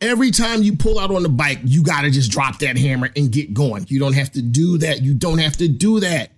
every 0.01 0.31
time 0.31 0.63
you 0.63 0.75
pull 0.75 0.99
out 0.99 1.11
on 1.11 1.23
the 1.23 1.29
bike, 1.29 1.59
you 1.63 1.83
got 1.83 2.01
to 2.01 2.11
just 2.11 2.31
drop 2.31 2.59
that 2.59 2.77
hammer 2.77 3.09
and 3.15 3.31
get 3.31 3.53
going. 3.53 3.85
You 3.89 3.99
don't 3.99 4.13
have 4.13 4.31
to 4.33 4.41
do 4.41 4.77
that. 4.79 5.01
You 5.01 5.13
don't 5.13 5.39
have 5.39 5.57
to 5.57 5.67
do 5.67 5.99
that. 6.01 6.31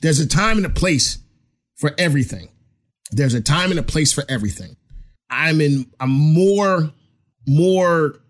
There's 0.00 0.20
a 0.20 0.26
time 0.26 0.56
and 0.58 0.66
a 0.66 0.70
place 0.70 1.18
for 1.76 1.92
everything. 1.98 2.48
There's 3.10 3.34
a 3.34 3.40
time 3.40 3.70
and 3.70 3.80
a 3.80 3.82
place 3.82 4.12
for 4.12 4.24
everything. 4.28 4.76
I'm 5.30 5.60
in, 5.60 5.86
I'm 6.00 6.10
more, 6.10 6.90
more 7.46 8.20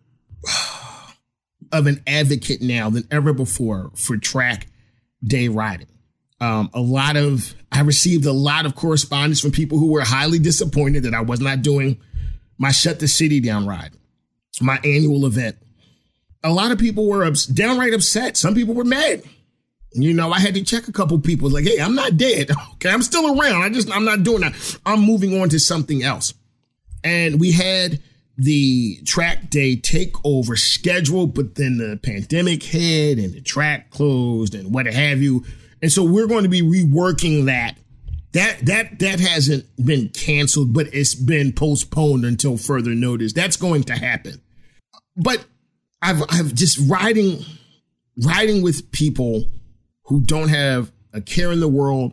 of 1.72 1.87
an 1.87 2.02
advocate 2.07 2.62
now 2.62 2.90
than 2.90 3.07
ever 3.11 3.33
before 3.33 3.90
for 3.94 4.16
track 4.16 4.66
day 5.22 5.48
riding. 5.48 5.88
Um, 6.40 6.70
a 6.72 6.81
lot 6.81 7.16
of, 7.16 7.54
I 7.72 7.81
received 7.81 8.24
a 8.26 8.33
lot 8.33 8.66
of 8.66 8.74
correspondence 8.74 9.40
from 9.40 9.50
people 9.50 9.78
who 9.78 9.90
were 9.90 10.02
highly 10.02 10.38
disappointed 10.38 11.02
that 11.02 11.14
I 11.14 11.20
was 11.20 11.40
not 11.40 11.62
doing 11.62 12.00
my 12.59 12.70
Shut 12.70 13.00
the 13.00 13.09
City 13.09 13.40
Down 13.40 13.66
ride, 13.66 13.92
my 14.61 14.78
annual 14.85 15.26
event. 15.26 15.57
A 16.44 16.50
lot 16.50 16.70
of 16.70 16.78
people 16.78 17.09
were 17.09 17.24
ups, 17.24 17.46
downright 17.46 17.92
upset. 17.92 18.37
Some 18.37 18.54
people 18.54 18.74
were 18.74 18.85
mad. 18.85 19.22
You 19.92 20.14
know, 20.14 20.31
I 20.31 20.38
had 20.38 20.54
to 20.54 20.62
check 20.62 20.87
a 20.87 20.92
couple 20.92 21.18
people 21.18 21.50
like, 21.50 21.64
hey, 21.64 21.81
I'm 21.81 21.94
not 21.94 22.16
dead. 22.16 22.50
Okay, 22.74 22.90
I'm 22.90 23.02
still 23.02 23.37
around. 23.37 23.62
I 23.62 23.70
just, 23.70 23.90
I'm 23.90 24.04
not 24.04 24.22
doing 24.22 24.42
that. 24.42 24.78
I'm 24.87 25.00
moving 25.00 25.40
on 25.42 25.48
to 25.48 25.59
something 25.59 26.04
else. 26.04 26.33
And 27.02 27.40
we 27.40 27.50
had 27.50 28.00
the 28.38 29.01
track 29.05 29.51
day 29.51 29.77
takeover 29.77 30.57
schedule, 30.57 31.27
but 31.27 31.57
then 31.57 31.77
the 31.79 31.98
pandemic 32.03 32.62
hit 32.62 33.18
and 33.18 33.35
the 33.35 33.40
track 33.40 33.90
closed 33.90 34.55
and 34.55 34.72
what 34.72 34.87
have 34.87 35.20
you. 35.20 35.44
And 35.83 35.92
so 35.92 36.05
we're 36.05 36.29
going 36.29 36.44
to 36.44 36.48
be 36.48 36.62
reworking 36.62 37.46
that. 37.46 37.77
That 38.33 38.66
that 38.66 38.98
that 38.98 39.20
hasn't 39.20 39.64
been 39.85 40.11
canceled, 40.11 40.74
but 40.74 40.87
it's 40.92 41.14
been 41.14 41.53
postponed 41.53 42.24
until 42.27 42.59
further 42.59 42.94
notice. 42.94 43.33
That's 43.33 43.57
going 43.57 43.85
to 43.85 43.94
happen. 43.94 44.40
But 45.16 45.44
I've 46.03 46.22
I've 46.29 46.55
just 46.55 46.79
riding 46.90 47.42
riding 48.22 48.62
with 48.62 48.92
people 48.92 49.46
who 50.05 50.20
don't 50.20 50.48
have 50.48 50.92
a 51.12 51.20
care 51.22 51.53
in 51.53 51.61
the 51.61 51.68
world 51.68 52.12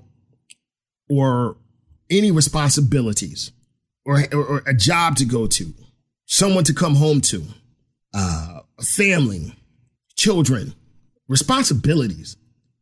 or 1.09 1.57
any 2.09 2.31
responsibilities 2.31 3.51
or, 4.05 4.23
or, 4.31 4.45
or 4.45 4.63
a 4.65 4.73
job 4.73 5.17
to 5.17 5.25
go 5.25 5.47
to, 5.47 5.73
someone 6.25 6.63
to 6.63 6.73
come 6.73 6.95
home 6.95 7.21
to, 7.21 7.43
uh, 8.13 8.59
a 8.77 8.83
family, 8.83 9.53
children, 10.15 10.73
responsibilities 11.27 12.37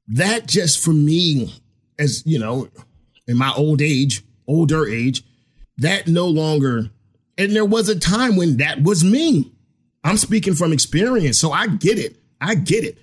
that 0.07 0.47
just 0.47 0.83
for 0.83 0.91
me, 0.91 1.53
as 1.97 2.23
you 2.25 2.39
know, 2.39 2.67
in 3.27 3.37
my 3.37 3.53
old 3.55 3.81
age, 3.81 4.23
older 4.47 4.87
age, 4.87 5.23
that 5.77 6.07
no 6.07 6.27
longer, 6.27 6.89
and 7.37 7.55
there 7.55 7.65
was 7.65 7.89
a 7.89 7.97
time 7.97 8.35
when 8.35 8.57
that 8.57 8.83
was 8.83 9.03
me. 9.03 9.51
I'm 10.03 10.17
speaking 10.17 10.53
from 10.53 10.73
experience, 10.73 11.39
so 11.39 11.51
I 11.51 11.67
get 11.67 11.97
it. 11.97 12.17
I 12.41 12.55
get 12.55 12.83
it. 12.83 12.97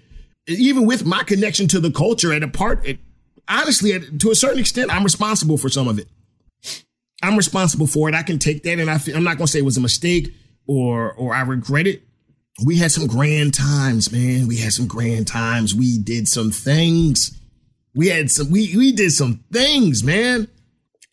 Even 0.47 0.87
with 0.87 1.07
my 1.07 1.23
connection 1.23 1.67
to 1.69 1.81
the 1.81 1.91
culture 1.91 2.33
at 2.33 2.43
a 2.43 2.49
part, 2.49 2.87
it, 2.87 2.99
honestly, 3.49 3.99
to 4.19 4.31
a 4.31 4.35
certain 4.35 4.59
extent, 4.59 4.93
I'm 4.93 5.05
responsible 5.05 5.57
for 5.57 5.71
some 5.71 5.89
of 5.89 5.99
it. 5.99 6.09
I'm 7.23 7.37
responsible 7.37 7.87
for 7.87 8.09
it. 8.09 8.15
I 8.15 8.23
can 8.23 8.39
take 8.39 8.63
that, 8.63 8.79
and 8.79 8.91
I 8.91 8.99
feel, 8.99 9.17
I'm 9.17 9.25
not 9.25 9.37
going 9.37 9.47
to 9.47 9.53
say 9.53 9.59
it 9.59 9.65
was 9.65 9.77
a 9.77 9.81
mistake 9.81 10.35
or 10.67 11.13
or 11.15 11.35
I 11.35 11.43
regret 11.43 11.87
it 11.87 12.03
we 12.65 12.77
had 12.77 12.93
some 12.93 13.07
grand 13.07 13.55
times, 13.55 14.13
man. 14.13 14.47
We 14.47 14.59
had 14.59 14.73
some 14.73 14.87
grand 14.87 15.27
times. 15.27 15.75
We 15.75 15.99
did 15.99 16.29
some 16.29 16.51
things. 16.51 17.39
We 17.95 18.09
had 18.09 18.31
some, 18.31 18.51
we, 18.51 18.77
we 18.77 18.93
did 18.93 19.13
some 19.13 19.45
things, 19.53 20.05
man. 20.05 20.49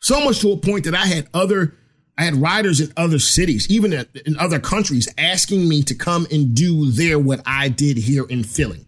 So 0.01 0.23
much 0.23 0.39
to 0.41 0.51
a 0.51 0.57
point 0.57 0.85
that 0.85 0.95
I 0.95 1.05
had 1.05 1.27
other, 1.33 1.73
I 2.17 2.23
had 2.23 2.35
riders 2.35 2.81
in 2.81 2.91
other 2.97 3.19
cities, 3.19 3.69
even 3.69 3.93
in 3.93 4.37
other 4.37 4.59
countries, 4.59 5.07
asking 5.17 5.67
me 5.67 5.83
to 5.83 5.95
come 5.95 6.27
and 6.31 6.53
do 6.55 6.91
there 6.91 7.19
what 7.19 7.41
I 7.45 7.69
did 7.69 7.97
here 7.97 8.25
in 8.27 8.43
Philly. 8.43 8.85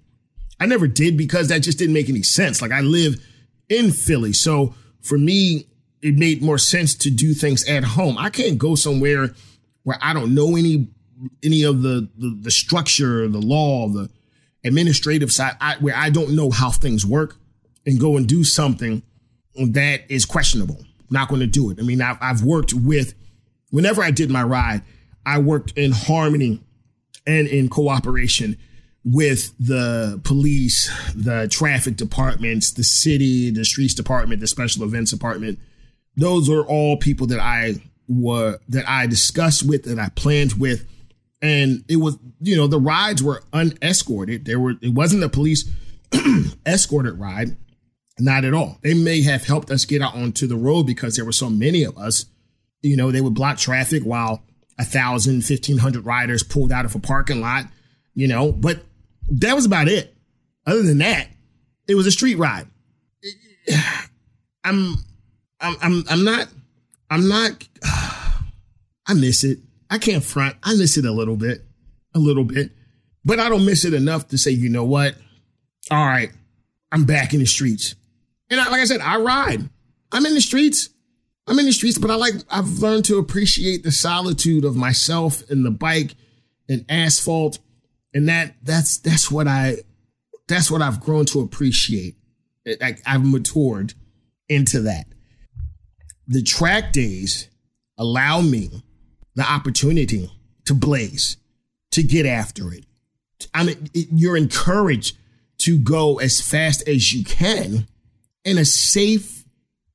I 0.60 0.65
never 0.65 0.88
did 0.88 1.17
because 1.17 1.47
that 1.47 1.60
just 1.60 1.79
didn't 1.79 1.93
make 1.93 2.10
any 2.10 2.23
sense. 2.23 2.62
Like 2.62 2.71
I 2.71 2.82
live 2.82 3.25
in 3.69 3.91
Philly. 3.91 4.34
So 4.34 4.75
for 5.01 5.17
me, 5.17 5.67
it 6.01 6.15
made 6.15 6.41
more 6.41 6.57
sense 6.57 6.95
to 6.95 7.09
do 7.09 7.33
things 7.33 7.67
at 7.67 7.83
home. 7.83 8.17
I 8.17 8.29
can't 8.29 8.57
go 8.57 8.75
somewhere 8.75 9.33
where 9.83 9.97
I 10.01 10.13
don't 10.13 10.33
know 10.33 10.55
any 10.55 10.88
any 11.43 11.63
of 11.63 11.81
the, 11.81 12.07
the, 12.17 12.38
the 12.43 12.51
structure, 12.51 13.27
the 13.27 13.41
law, 13.41 13.89
the 13.89 14.09
administrative 14.63 15.31
side, 15.31 15.57
I, 15.59 15.75
where 15.75 15.95
I 15.95 16.09
don't 16.09 16.33
know 16.35 16.49
how 16.49 16.69
things 16.69 17.05
work, 17.05 17.35
and 17.85 17.99
go 17.99 18.15
and 18.15 18.27
do 18.27 18.43
something 18.43 19.03
that 19.55 20.09
is 20.09 20.25
questionable. 20.25 20.85
Not 21.09 21.27
going 21.27 21.41
to 21.41 21.47
do 21.47 21.71
it. 21.71 21.79
I 21.79 21.83
mean, 21.83 22.01
I've, 22.01 22.17
I've 22.21 22.43
worked 22.43 22.73
with. 22.73 23.15
Whenever 23.71 24.01
I 24.01 24.12
did 24.12 24.29
my 24.29 24.43
ride, 24.43 24.81
I 25.25 25.39
worked 25.39 25.77
in 25.77 25.91
harmony 25.91 26.62
and 27.27 27.47
in 27.47 27.69
cooperation 27.69 28.57
with 29.03 29.53
the 29.59 30.19
police, 30.23 30.89
the 31.15 31.47
traffic 31.47 31.95
departments, 31.95 32.71
the 32.71 32.83
city, 32.83 33.49
the 33.49 33.65
streets 33.65 33.93
department, 33.93 34.39
the 34.41 34.47
special 34.47 34.83
events 34.83 35.12
department. 35.12 35.59
Those 36.19 36.49
are 36.49 36.63
all 36.63 36.97
people 36.97 37.27
that 37.27 37.39
I 37.39 37.75
were 38.08 38.60
that 38.69 38.88
I 38.88 39.08
discussed 39.08 39.67
with, 39.67 39.88
and 39.88 39.99
I 40.01 40.10
planned 40.10 40.53
with, 40.53 40.88
and 41.41 41.84
it 41.88 41.97
was 41.97 42.17
you 42.41 42.55
know 42.55 42.67
the 42.67 42.79
rides 42.79 43.23
were 43.23 43.43
unescorted. 43.53 44.45
There 44.45 44.60
were 44.60 44.75
it 44.82 44.93
wasn't 44.93 45.23
a 45.23 45.29
police 45.29 45.69
escorted 46.65 47.19
ride. 47.19 47.58
Not 48.21 48.43
at 48.43 48.53
all. 48.53 48.79
They 48.84 48.93
may 48.93 49.21
have 49.21 49.45
helped 49.45 49.71
us 49.71 49.86
get 49.86 50.01
out 50.01 50.13
onto 50.13 50.45
the 50.45 50.58
road 50.58 50.84
because 50.84 51.15
there 51.15 51.23
were 51.23 51.32
so 51.32 51.49
many 51.49 51.84
of 51.84 51.97
us. 51.97 52.25
You 52.82 52.97
know 52.97 53.12
they 53.12 53.21
would 53.21 53.34
block 53.34 53.58
traffic 53.58 54.03
while 54.03 54.43
a 54.77 54.84
thousand 54.84 55.45
fifteen 55.45 55.77
hundred 55.77 56.05
riders 56.05 56.43
pulled 56.43 56.71
out 56.71 56.86
of 56.86 56.95
a 56.95 56.99
parking 56.99 57.41
lot 57.41 57.65
you 58.13 58.27
know 58.27 58.51
but 58.51 58.79
that 59.29 59.55
was 59.55 59.65
about 59.65 59.88
it. 59.88 60.15
Other 60.65 60.84
than 60.84 60.97
that 60.99 61.27
it 61.88 61.95
was 61.95 62.08
a 62.08 62.12
street 62.12 62.38
ride. 62.38 62.67
I'm 64.63 64.95
i'm 65.61 65.75
i'm, 65.81 66.03
I'm 66.09 66.23
not 66.23 66.47
i'm 67.09 67.27
not 67.27 67.67
i 69.07 69.13
miss 69.13 69.43
it 69.43 69.59
I 69.89 69.97
can't 69.97 70.23
front. 70.23 70.55
I 70.63 70.75
miss 70.75 70.97
it 70.97 71.05
a 71.05 71.11
little 71.11 71.35
bit, 71.35 71.63
a 72.13 72.19
little 72.19 72.43
bit, 72.43 72.71
but 73.25 73.39
I 73.39 73.49
don't 73.49 73.65
miss 73.65 73.85
it 73.85 73.93
enough 73.93 74.27
to 74.29 74.37
say, 74.37 74.51
you 74.51 74.69
know 74.69 74.83
what? 74.83 75.15
All 75.89 76.05
right, 76.05 76.31
I'm 76.91 77.05
back 77.05 77.33
in 77.33 77.39
the 77.39 77.47
streets. 77.47 77.95
And 78.49 78.59
I, 78.59 78.69
like 78.69 78.81
I 78.81 78.85
said, 78.85 79.01
I 79.01 79.17
ride. 79.17 79.67
I'm 80.11 80.25
in 80.25 80.35
the 80.35 80.41
streets. 80.41 80.89
I'm 81.47 81.57
in 81.57 81.65
the 81.65 81.71
streets, 81.71 81.97
but 81.97 82.11
I 82.11 82.15
like, 82.15 82.35
I've 82.49 82.79
learned 82.79 83.05
to 83.05 83.17
appreciate 83.17 83.83
the 83.83 83.91
solitude 83.91 84.65
of 84.65 84.75
myself 84.75 85.41
and 85.49 85.65
the 85.65 85.71
bike 85.71 86.13
and 86.67 86.85
asphalt. 86.89 87.57
And 88.13 88.29
that, 88.29 88.55
that's, 88.61 88.99
that's 88.99 89.31
what 89.31 89.47
I, 89.47 89.77
that's 90.47 90.69
what 90.69 90.83
I've 90.83 90.99
grown 90.99 91.25
to 91.27 91.39
appreciate. 91.41 92.15
I, 92.67 92.97
I've 93.05 93.25
matured 93.25 93.95
into 94.47 94.81
that. 94.81 95.07
The 96.29 96.43
track 96.43 96.93
days 96.93 97.49
allow 97.97 98.39
me 98.41 98.83
the 99.33 99.51
opportunity 99.51 100.31
to 100.65 100.75
blaze, 100.75 101.37
to 101.91 102.03
get 102.03 102.27
after 102.27 102.71
it. 102.71 102.85
I 103.51 103.63
mean, 103.63 103.89
you're 103.93 104.37
encouraged 104.37 105.17
to 105.59 105.79
go 105.79 106.19
as 106.19 106.39
fast 106.39 106.87
as 106.87 107.13
you 107.13 107.23
can 107.23 107.87
in 108.45 108.59
a 108.59 108.65
safe, 108.65 109.43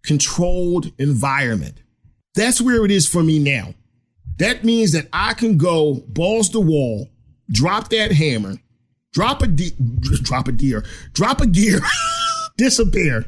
controlled 0.02 0.90
environment. 0.98 1.76
That's 2.34 2.60
where 2.60 2.84
it 2.84 2.90
is 2.90 3.08
for 3.08 3.22
me 3.22 3.38
now. 3.38 3.74
That 4.38 4.64
means 4.64 4.90
that 4.90 5.06
I 5.12 5.34
can 5.34 5.56
go 5.56 6.02
balls 6.08 6.48
to 6.50 6.60
wall, 6.60 7.10
drop 7.48 7.90
that 7.90 8.10
hammer, 8.10 8.56
drop 9.12 9.40
a 9.42 9.46
de- 9.46 9.76
drop 10.00 10.48
a 10.48 10.52
gear, 10.52 10.84
drop 11.12 11.40
a 11.40 11.46
gear, 11.46 11.80
disappear. 12.58 13.26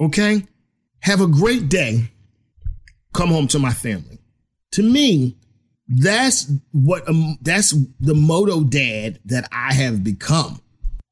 Okay, 0.00 0.46
have 1.00 1.20
a 1.20 1.26
great 1.26 1.68
day. 1.68 2.10
Come 3.18 3.30
home 3.30 3.48
to 3.48 3.58
my 3.58 3.72
family. 3.72 4.20
To 4.72 4.82
me, 4.84 5.36
that's 5.88 6.52
what 6.70 7.08
um, 7.08 7.36
that's 7.42 7.76
the 7.98 8.14
moto 8.14 8.62
dad 8.62 9.18
that 9.24 9.48
I 9.50 9.74
have 9.74 10.04
become. 10.04 10.62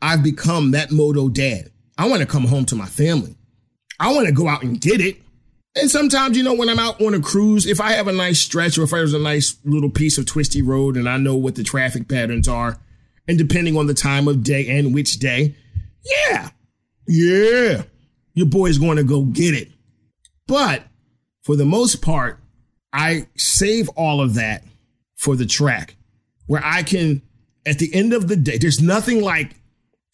I've 0.00 0.22
become 0.22 0.70
that 0.70 0.92
moto 0.92 1.28
dad. 1.28 1.72
I 1.98 2.08
want 2.08 2.20
to 2.20 2.26
come 2.26 2.44
home 2.44 2.64
to 2.66 2.76
my 2.76 2.86
family. 2.86 3.34
I 3.98 4.14
want 4.14 4.28
to 4.28 4.32
go 4.32 4.46
out 4.46 4.62
and 4.62 4.80
get 4.80 5.00
it. 5.00 5.16
And 5.74 5.90
sometimes, 5.90 6.36
you 6.36 6.44
know, 6.44 6.54
when 6.54 6.68
I'm 6.68 6.78
out 6.78 7.02
on 7.02 7.12
a 7.12 7.20
cruise, 7.20 7.66
if 7.66 7.80
I 7.80 7.94
have 7.94 8.06
a 8.06 8.12
nice 8.12 8.38
stretch 8.38 8.78
or 8.78 8.84
if 8.84 8.90
there's 8.90 9.12
a 9.12 9.18
nice 9.18 9.56
little 9.64 9.90
piece 9.90 10.16
of 10.16 10.26
twisty 10.26 10.62
road 10.62 10.96
and 10.96 11.08
I 11.08 11.16
know 11.16 11.34
what 11.34 11.56
the 11.56 11.64
traffic 11.64 12.06
patterns 12.08 12.46
are, 12.46 12.78
and 13.26 13.36
depending 13.36 13.76
on 13.76 13.88
the 13.88 13.94
time 13.94 14.28
of 14.28 14.44
day 14.44 14.78
and 14.78 14.94
which 14.94 15.18
day, 15.18 15.56
yeah, 16.04 16.50
yeah, 17.08 17.82
your 18.34 18.46
boy's 18.46 18.78
going 18.78 18.98
to 18.98 19.02
go 19.02 19.22
get 19.22 19.54
it. 19.54 19.72
But 20.46 20.85
for 21.46 21.54
the 21.54 21.64
most 21.64 22.02
part, 22.02 22.40
I 22.92 23.28
save 23.36 23.88
all 23.90 24.20
of 24.20 24.34
that 24.34 24.64
for 25.14 25.36
the 25.36 25.46
track 25.46 25.94
where 26.46 26.60
I 26.64 26.82
can, 26.82 27.22
at 27.64 27.78
the 27.78 27.94
end 27.94 28.12
of 28.12 28.26
the 28.26 28.34
day, 28.34 28.58
there's 28.58 28.82
nothing 28.82 29.22
like 29.22 29.54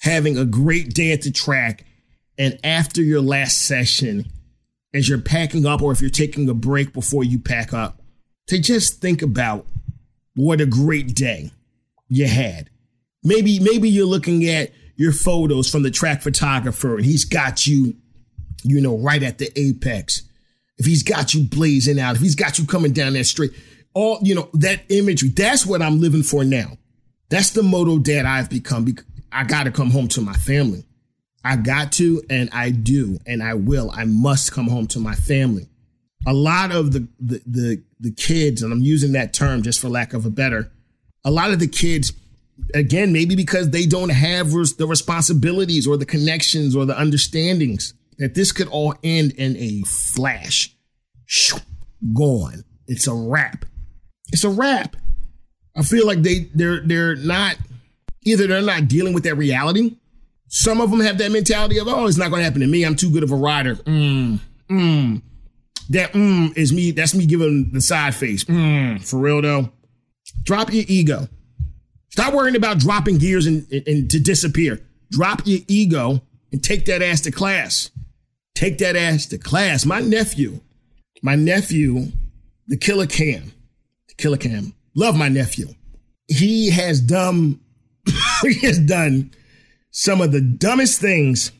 having 0.02 0.36
a 0.36 0.44
great 0.44 0.92
day 0.92 1.10
at 1.10 1.22
the 1.22 1.30
track 1.30 1.86
and 2.36 2.58
after 2.62 3.00
your 3.00 3.22
last 3.22 3.62
session, 3.62 4.26
as 4.92 5.08
you're 5.08 5.22
packing 5.22 5.64
up 5.64 5.80
or 5.80 5.90
if 5.90 6.02
you're 6.02 6.10
taking 6.10 6.50
a 6.50 6.54
break 6.54 6.92
before 6.92 7.24
you 7.24 7.38
pack 7.38 7.72
up, 7.72 8.02
to 8.48 8.58
just 8.58 9.00
think 9.00 9.22
about 9.22 9.64
what 10.34 10.60
a 10.60 10.66
great 10.66 11.14
day 11.14 11.50
you 12.08 12.26
had. 12.26 12.68
Maybe 13.24 13.58
maybe 13.58 13.88
you're 13.88 14.04
looking 14.04 14.46
at 14.50 14.70
your 14.96 15.12
photos 15.12 15.70
from 15.70 15.82
the 15.82 15.90
track 15.90 16.20
photographer 16.20 16.96
and 16.96 17.06
he's 17.06 17.24
got 17.24 17.66
you, 17.66 17.94
you 18.64 18.82
know, 18.82 18.98
right 18.98 19.22
at 19.22 19.38
the 19.38 19.50
apex. 19.58 20.24
If 20.82 20.86
he's 20.86 21.04
got 21.04 21.32
you 21.32 21.44
blazing 21.44 22.00
out, 22.00 22.16
if 22.16 22.20
he's 22.22 22.34
got 22.34 22.58
you 22.58 22.66
coming 22.66 22.92
down 22.92 23.12
that 23.12 23.22
straight, 23.22 23.52
all 23.94 24.18
you 24.20 24.34
know, 24.34 24.50
that 24.54 24.80
imagery, 24.88 25.28
that's 25.28 25.64
what 25.64 25.80
I'm 25.80 26.00
living 26.00 26.24
for 26.24 26.42
now. 26.42 26.76
That's 27.28 27.50
the 27.50 27.62
moto 27.62 27.98
dad 27.98 28.26
I've 28.26 28.50
become. 28.50 28.92
I 29.30 29.44
got 29.44 29.62
to 29.64 29.70
come 29.70 29.92
home 29.92 30.08
to 30.08 30.20
my 30.20 30.32
family. 30.32 30.84
I 31.44 31.54
got 31.54 31.92
to, 31.92 32.20
and 32.28 32.50
I 32.52 32.70
do, 32.70 33.20
and 33.26 33.44
I 33.44 33.54
will. 33.54 33.92
I 33.94 34.06
must 34.06 34.50
come 34.50 34.66
home 34.66 34.88
to 34.88 34.98
my 34.98 35.14
family. 35.14 35.68
A 36.26 36.32
lot 36.32 36.72
of 36.72 36.92
the, 36.92 37.06
the, 37.20 37.42
the, 37.46 37.82
the 38.00 38.10
kids, 38.10 38.60
and 38.64 38.72
I'm 38.72 38.82
using 38.82 39.12
that 39.12 39.32
term 39.32 39.62
just 39.62 39.78
for 39.78 39.88
lack 39.88 40.14
of 40.14 40.26
a 40.26 40.30
better, 40.30 40.68
a 41.24 41.30
lot 41.30 41.52
of 41.52 41.60
the 41.60 41.68
kids, 41.68 42.12
again, 42.74 43.12
maybe 43.12 43.36
because 43.36 43.70
they 43.70 43.86
don't 43.86 44.08
have 44.08 44.52
res- 44.52 44.74
the 44.74 44.86
responsibilities 44.88 45.86
or 45.86 45.96
the 45.96 46.06
connections 46.06 46.74
or 46.74 46.86
the 46.86 46.98
understandings 47.00 47.94
that 48.18 48.34
this 48.34 48.52
could 48.52 48.68
all 48.68 48.94
end 49.02 49.32
in 49.32 49.56
a 49.56 49.82
flash. 49.82 50.71
Shoo, 51.32 51.58
gone. 52.14 52.64
It's 52.86 53.06
a 53.06 53.14
wrap. 53.14 53.64
It's 54.28 54.44
a 54.44 54.50
wrap. 54.50 54.96
I 55.76 55.82
feel 55.82 56.06
like 56.06 56.22
they 56.22 56.50
they're 56.54 56.80
they're 56.80 57.16
not 57.16 57.56
either 58.22 58.46
they're 58.46 58.62
not 58.62 58.88
dealing 58.88 59.14
with 59.14 59.24
that 59.24 59.36
reality 59.36 59.96
some 60.54 60.82
of 60.82 60.90
them 60.90 61.00
have 61.00 61.16
that 61.16 61.32
mentality 61.32 61.78
of, 61.78 61.88
oh, 61.88 62.06
it's 62.06 62.18
not 62.18 62.28
going 62.28 62.40
to 62.40 62.44
happen 62.44 62.60
to 62.60 62.66
me. 62.66 62.84
I'm 62.84 62.94
too 62.94 63.10
good 63.10 63.22
of 63.22 63.32
a 63.32 63.36
rider. 63.36 63.76
Mm, 63.76 64.38
mm. 64.68 65.22
That 65.88 66.12
mm 66.12 66.56
is 66.56 66.74
me. 66.74 66.90
That's 66.90 67.14
me 67.14 67.24
giving 67.24 67.70
the 67.72 67.80
side 67.80 68.14
face. 68.14 68.44
Mm, 68.44 69.02
for 69.02 69.18
real 69.18 69.40
though. 69.40 69.72
Drop 70.42 70.70
your 70.70 70.84
ego. 70.86 71.26
Stop 72.10 72.34
worrying 72.34 72.54
about 72.54 72.78
dropping 72.78 73.16
gears 73.16 73.46
and, 73.46 73.66
and, 73.72 73.88
and 73.88 74.10
to 74.10 74.20
disappear. 74.20 74.78
Drop 75.10 75.40
your 75.46 75.60
ego 75.68 76.20
and 76.52 76.62
take 76.62 76.84
that 76.84 77.00
ass 77.00 77.22
to 77.22 77.30
class. 77.30 77.90
Take 78.54 78.76
that 78.78 78.94
ass 78.94 79.26
to 79.26 79.38
class. 79.38 79.86
My 79.86 80.00
nephew, 80.00 80.60
my 81.22 81.36
nephew, 81.36 82.08
the 82.66 82.76
Killer 82.76 83.06
Cam, 83.06 83.52
the 84.08 84.14
Killer 84.14 84.36
Cam, 84.36 84.74
love 84.94 85.16
my 85.16 85.28
nephew. 85.28 85.68
He 86.26 86.70
has 86.70 87.00
done, 87.00 87.60
he 88.42 88.54
has 88.66 88.78
done 88.80 89.30
some 89.92 90.20
of 90.20 90.32
the 90.32 90.40
dumbest 90.40 91.00
things 91.00 91.52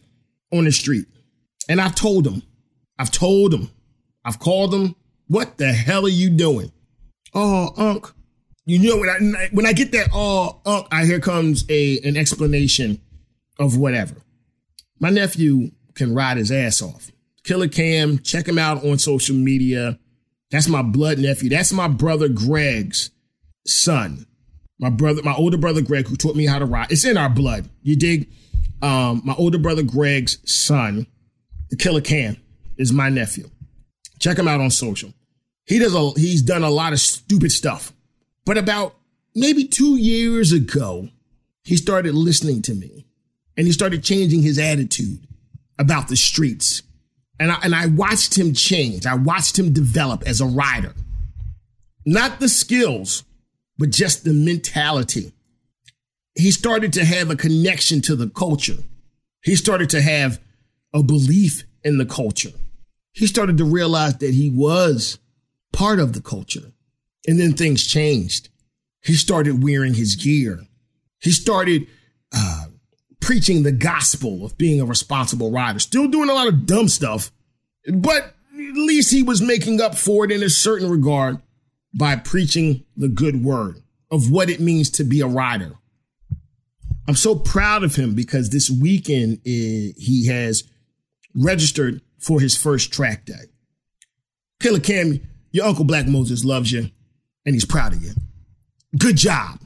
on 0.53 0.65
the 0.65 0.73
street. 0.73 1.07
And 1.69 1.81
I've 1.81 1.95
told 1.95 2.27
him, 2.27 2.43
I've 2.99 3.13
told 3.13 3.55
him, 3.55 3.71
I've 4.25 4.41
called 4.41 4.75
him, 4.75 4.97
what 5.29 5.59
the 5.59 5.73
hell 5.73 6.05
are 6.07 6.11
you 6.11 6.31
doing? 6.31 6.73
Oh, 7.35 7.73
Unc. 7.77 8.13
You 8.65 8.79
know, 8.79 8.99
when 8.99 9.37
I, 9.37 9.49
when 9.53 9.67
I 9.67 9.73
get 9.73 9.93
that, 9.93 10.09
oh, 10.13 10.61
Unc, 10.67 10.87
I 10.91 11.05
here 11.05 11.21
comes 11.21 11.65
a, 11.69 11.99
an 12.01 12.17
explanation 12.17 13.01
of 13.59 13.77
whatever. 13.77 14.17
My 14.99 15.11
nephew 15.11 15.71
can 15.95 16.15
ride 16.15 16.37
his 16.37 16.51
ass 16.51 16.83
off. 16.83 17.12
Killer 17.45 17.69
Cam, 17.69 18.19
check 18.19 18.47
him 18.47 18.59
out 18.59 18.85
on 18.85 18.99
social 18.99 19.37
media. 19.37 19.99
That's 20.51 20.69
my 20.69 20.83
blood 20.83 21.19
nephew. 21.19 21.49
That's 21.49 21.73
my 21.73 21.89
brother 21.89 22.29
Greg's 22.29 23.11
son 23.67 24.27
my 24.83 24.91
brother, 24.91 25.23
my 25.23 25.33
older 25.33 25.57
brother 25.57 25.81
Greg, 25.81 26.09
who 26.09 26.17
taught 26.17 26.35
me 26.35 26.45
how 26.45 26.59
to 26.59 26.67
ride. 26.67 26.91
It's 26.91 27.05
in 27.05 27.17
our 27.17 27.31
blood. 27.31 27.71
You 27.83 27.95
dig? 27.95 28.29
Um, 28.83 29.23
my 29.25 29.33
older 29.35 29.57
brother 29.57 29.85
Greg's 29.85 30.39
son, 30.45 31.07
the 31.71 31.77
Killer 31.77 32.01
Cam, 32.01 32.37
is 32.77 32.93
my 32.93 33.09
nephew. 33.09 33.49
Check 34.19 34.37
him 34.37 34.49
out 34.49 34.61
on 34.61 34.73
social. 34.73 35.15
He 35.67 35.79
does 35.79 35.95
a 35.95 36.11
he's 36.19 36.43
done 36.43 36.65
a 36.65 36.71
lot 36.71 36.93
of 36.93 36.99
stupid 36.99 37.53
stuff. 37.53 37.93
But 38.45 38.59
about 38.59 38.97
maybe 39.37 39.69
two 39.69 39.97
years 39.97 40.51
ago, 40.51 41.09
he 41.63 41.77
started 41.77 42.15
listening 42.15 42.61
to 42.63 42.75
me 42.75 43.07
and 43.57 43.69
he 43.69 43.73
started 43.73 44.03
changing 44.03 44.43
his 44.43 44.59
attitude 44.59 45.29
about 45.79 46.09
the 46.09 46.17
streets. 46.17 46.83
And 47.39 47.51
I, 47.51 47.59
and 47.65 47.75
I 47.75 47.87
watched 47.87 48.37
him 48.37 48.55
change. 48.55 49.07
I 49.07 49.15
watched 49.15 49.59
him 49.59 49.73
develop 49.73 50.23
as 50.27 50.41
a 50.41 50.47
rider. 50.47 50.95
Not 52.05 52.41
the 52.41 52.49
skills, 52.49 53.25
but 53.79 53.91
just 53.91 54.25
the 54.25 54.33
mentality. 54.33 55.33
He 56.35 56.51
started 56.51 56.93
to 56.95 57.05
have 57.05 57.31
a 57.31 57.37
connection 57.37 58.01
to 58.03 58.17
the 58.17 58.29
culture. 58.29 58.79
He 59.43 59.57
started 59.57 59.91
to 59.91 60.03
have 60.03 60.41
a 60.95 61.03
belief 61.03 61.65
in 61.85 61.99
the 61.99 62.07
culture. 62.07 62.53
He 63.13 63.27
started 63.27 63.59
to 63.59 63.65
realize 63.65 64.17
that 64.19 64.35
he 64.35 64.51
was 64.51 65.19
part 65.73 65.99
of 65.99 66.13
the 66.13 66.23
culture. 66.23 66.73
And 67.27 67.39
then 67.39 67.55
things 67.55 67.87
changed. 67.87 68.49
He 69.05 69.15
started 69.15 69.63
wearing 69.63 69.95
his 69.95 70.17
gear. 70.17 70.61
He 71.21 71.31
started 71.31 71.87
uh, 72.35 72.67
preaching 73.23 73.63
the 73.63 73.73
gospel 73.73 74.45
of 74.45 74.59
being 74.59 74.81
a 74.81 74.85
responsible 74.85 75.51
rider, 75.51 75.79
still 75.79 76.09
doing 76.09 76.29
a 76.29 76.35
lot 76.35 76.49
of 76.49 76.67
dumb 76.67 76.89
stuff, 76.89 77.31
but 77.95 78.35
at 78.53 78.75
least 78.75 79.11
he 79.11 79.23
was 79.23 79.41
making 79.41 79.81
up 79.81 79.95
for 79.95 80.25
it 80.25 80.31
in 80.31 80.43
a 80.43 80.51
certain 80.51 80.91
regard 80.91 81.41
by 81.95 82.17
preaching 82.17 82.85
the 82.97 83.09
good 83.09 83.43
word 83.43 83.83
of 84.11 84.31
what 84.31 84.51
it 84.51 84.61
means 84.61 84.91
to 84.91 85.05
be 85.05 85.21
a 85.21 85.27
rider. 85.27 85.73
I'm 87.09 87.15
so 87.15 87.35
proud 87.35 87.85
of 87.85 87.95
him 87.95 88.15
because 88.15 88.51
this 88.51 88.71
weekend 88.71 89.39
eh, 89.47 89.93
he 89.97 90.27
has 90.29 90.65
registered 91.35 92.03
for 92.19 92.41
his 92.41 92.57
first 92.57 92.93
track 92.93 93.25
day. 93.25 93.51
Killer 94.61 94.81
Cam, 94.81 95.21
your 95.51 95.67
Uncle 95.67 95.85
Black 95.85 96.07
Moses 96.07 96.45
loves 96.45 96.71
you 96.71 96.91
and 97.45 97.55
he's 97.55 97.65
proud 97.65 97.93
of 97.93 98.03
you. 98.03 98.13
Good 98.99 99.17
job. 99.17 99.61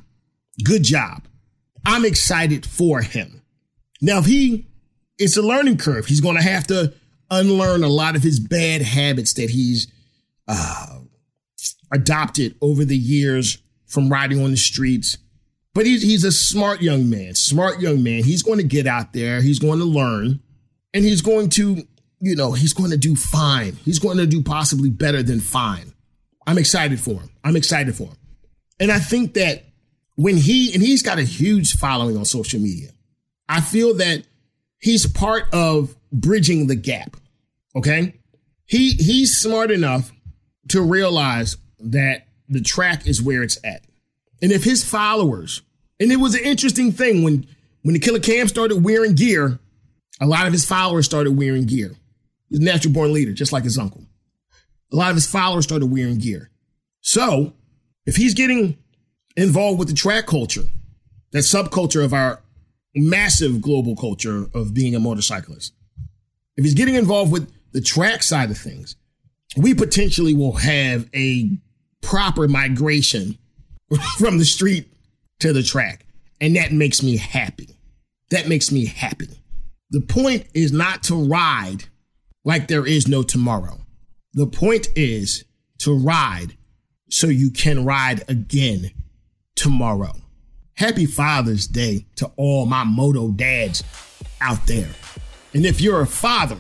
Good 0.63 0.83
job. 0.85 1.23
I'm 1.85 2.05
excited 2.05 2.65
for 2.67 3.01
him. 3.03 3.43
Now, 4.01 4.19
if 4.19 4.27
he, 4.27 4.67
it's 5.19 5.37
a 5.37 5.43
learning 5.43 5.79
curve. 5.79 6.07
He's 6.07 6.21
going 6.21 6.37
to 6.37 6.43
have 6.43 6.67
to 6.69 6.93
unlearn 7.31 7.83
a 7.83 7.89
lot 7.89 8.17
of 8.17 8.23
his 8.23 8.39
bad 8.39 8.83
habits 8.83 9.35
that 9.35 9.51
he's 9.51 9.91
uh, 10.47 10.99
adopted 11.93 12.57
over 12.61 12.85
the 12.85 12.97
years 12.97 13.59
from 13.87 14.09
riding 14.09 14.43
on 14.43 14.51
the 14.51 14.57
streets. 14.57 15.19
But 15.75 15.87
he's, 15.87 16.03
he's 16.03 16.25
a 16.25 16.33
smart 16.33 16.81
young 16.81 17.11
man, 17.11 17.35
smart 17.35 17.81
young 17.81 18.03
man. 18.03 18.25
He's 18.25 18.43
going 18.43 18.59
to 18.59 18.65
get 18.65 18.87
out 18.87 19.13
there, 19.13 19.41
he's 19.41 19.59
going 19.59 19.79
to 19.79 19.85
learn, 19.85 20.41
and 20.95 21.05
he's 21.05 21.21
going 21.21 21.51
to, 21.51 21.87
you 22.21 22.37
know, 22.37 22.53
he's 22.53 22.73
going 22.73 22.91
to 22.91 22.97
do 22.97 23.15
fine. 23.15 23.75
He's 23.85 23.99
going 23.99 24.17
to 24.19 24.27
do 24.27 24.43
possibly 24.43 24.91
better 24.91 25.23
than 25.23 25.41
fine. 25.41 25.93
I'm 26.47 26.59
excited 26.59 27.01
for 27.01 27.15
him. 27.15 27.31
I'm 27.45 27.57
excited 27.57 27.95
for 27.95 28.05
him. 28.05 28.17
And 28.79 28.93
I 28.93 28.99
think 28.99 29.35
that 29.35 29.65
when 30.15 30.37
he, 30.37 30.73
and 30.73 30.83
he's 30.83 31.03
got 31.03 31.19
a 31.19 31.23
huge 31.23 31.77
following 31.77 32.17
on 32.17 32.25
social 32.25 32.61
media, 32.61 32.91
I 33.49 33.61
feel 33.61 33.95
that 33.95 34.25
he's 34.79 35.07
part 35.07 35.45
of 35.53 35.97
bridging 36.13 36.67
the 36.67 36.77
gap. 36.77 37.17
Okay. 37.75 38.15
He, 38.65 38.91
he's 38.91 39.37
smart 39.37 39.71
enough 39.71 40.13
to 40.69 40.83
realize 40.83 41.57
that 41.79 42.27
the 42.49 42.61
track 42.61 43.07
is 43.07 43.23
where 43.23 43.43
it's 43.43 43.59
at. 43.65 43.83
And 44.43 44.53
if 44.53 44.65
his 44.65 44.85
followers, 44.85 45.63
and 46.01 46.11
it 46.11 46.17
was 46.17 46.35
an 46.35 46.45
interesting 46.45 46.93
thing 46.93 47.23
when 47.23 47.47
when 47.83 47.93
the 47.93 48.01
Killer 48.01 48.19
Cam 48.19 48.49
started 48.49 48.83
wearing 48.83 49.15
gear, 49.15 49.61
a 50.21 50.27
lot 50.27 50.47
of 50.47 50.53
his 50.53 50.65
followers 50.65 51.07
started 51.07 51.37
wearing 51.37 51.67
gear. 51.67 51.95
He's 52.49 52.59
a 52.59 52.63
natural 52.65 52.93
born 52.93 53.13
leader, 53.13 53.33
just 53.33 53.53
like 53.53 53.63
his 53.63 53.79
uncle. 53.79 54.03
A 54.93 54.97
lot 54.97 55.11
of 55.11 55.15
his 55.15 55.31
followers 55.31 55.67
started 55.67 55.87
wearing 55.87 56.19
gear. 56.19 56.51
So 57.01 57.53
if 58.05 58.17
he's 58.17 58.35
getting 58.35 58.77
involved 59.37 59.79
with 59.79 59.87
the 59.87 59.95
track 59.95 60.27
culture, 60.27 60.65
that 61.31 61.39
subculture 61.41 62.05
of 62.05 62.13
our 62.13 62.41
massive 62.97 63.61
global 63.61 63.97
culture 63.97 64.47
of 64.55 64.75
being 64.75 64.95
a 64.95 65.01
motorcyclist, 65.01 65.73
if 66.57 66.65
he's 66.65 66.75
getting 66.75 66.95
involved 66.95 67.33
with 67.33 67.53
the 67.73 67.81
track 67.81 68.23
side 68.23 68.51
of 68.51 68.59
things, 68.59 68.97
we 69.57 69.75
potentially 69.75 70.35
will 70.35 70.57
have 70.57 71.09
a 71.15 71.51
proper 72.03 72.49
migration 72.49 73.39
from 74.19 74.39
the 74.39 74.45
street 74.45 74.89
to 75.41 75.53
the 75.53 75.63
track. 75.63 76.07
And 76.41 76.57
that 76.57 76.73
makes 76.73 77.03
me 77.03 77.17
happy. 77.17 77.69
That 78.31 78.49
makes 78.49 78.73
me 78.73 78.87
happy. 78.87 79.43
The 79.91 80.01
point 80.01 80.47
is 80.55 80.73
not 80.73 81.03
to 81.05 81.15
ride 81.15 81.85
like 82.45 82.69
there 82.69 82.87
is 82.87 83.09
no 83.09 83.23
tomorrow. 83.23 83.81
The 84.35 84.47
point 84.47 84.89
is 84.97 85.45
to 85.79 85.97
ride 85.97 86.57
so 87.09 87.29
you 87.29 87.51
can 87.51 87.85
ride 87.85 88.23
again 88.29 88.91
tomorrow. 89.55 90.13
Happy 90.77 91.07
Father's 91.07 91.67
Day 91.67 92.05
to 92.17 92.31
all 92.37 92.67
my 92.67 92.85
moto 92.85 93.29
dads 93.29 93.83
out 94.43 94.67
there. 94.67 94.91
And 95.55 95.65
if 95.65 95.81
you're 95.81 96.03
a 96.03 96.07
father 96.07 96.59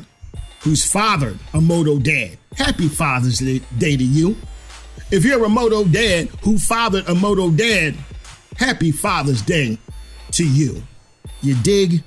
who's 0.61 0.91
fathered 0.91 1.39
a 1.53 1.61
moto 1.61 1.99
dad, 1.99 2.39
happy 2.57 2.89
Father's 2.89 3.39
Day 3.39 3.61
to 3.79 4.05
you. 4.05 4.35
If 5.11 5.23
you're 5.23 5.45
a 5.45 5.51
moto 5.51 5.85
dad 5.85 6.29
who 6.43 6.57
fathered 6.57 7.07
a 7.09 7.15
moto 7.15 7.51
dad, 7.51 7.95
happy 8.57 8.91
Father's 8.91 9.43
Day 9.43 9.79
to 10.33 10.49
you. 10.49 10.83
You 11.43 11.55
dig? 11.57 12.03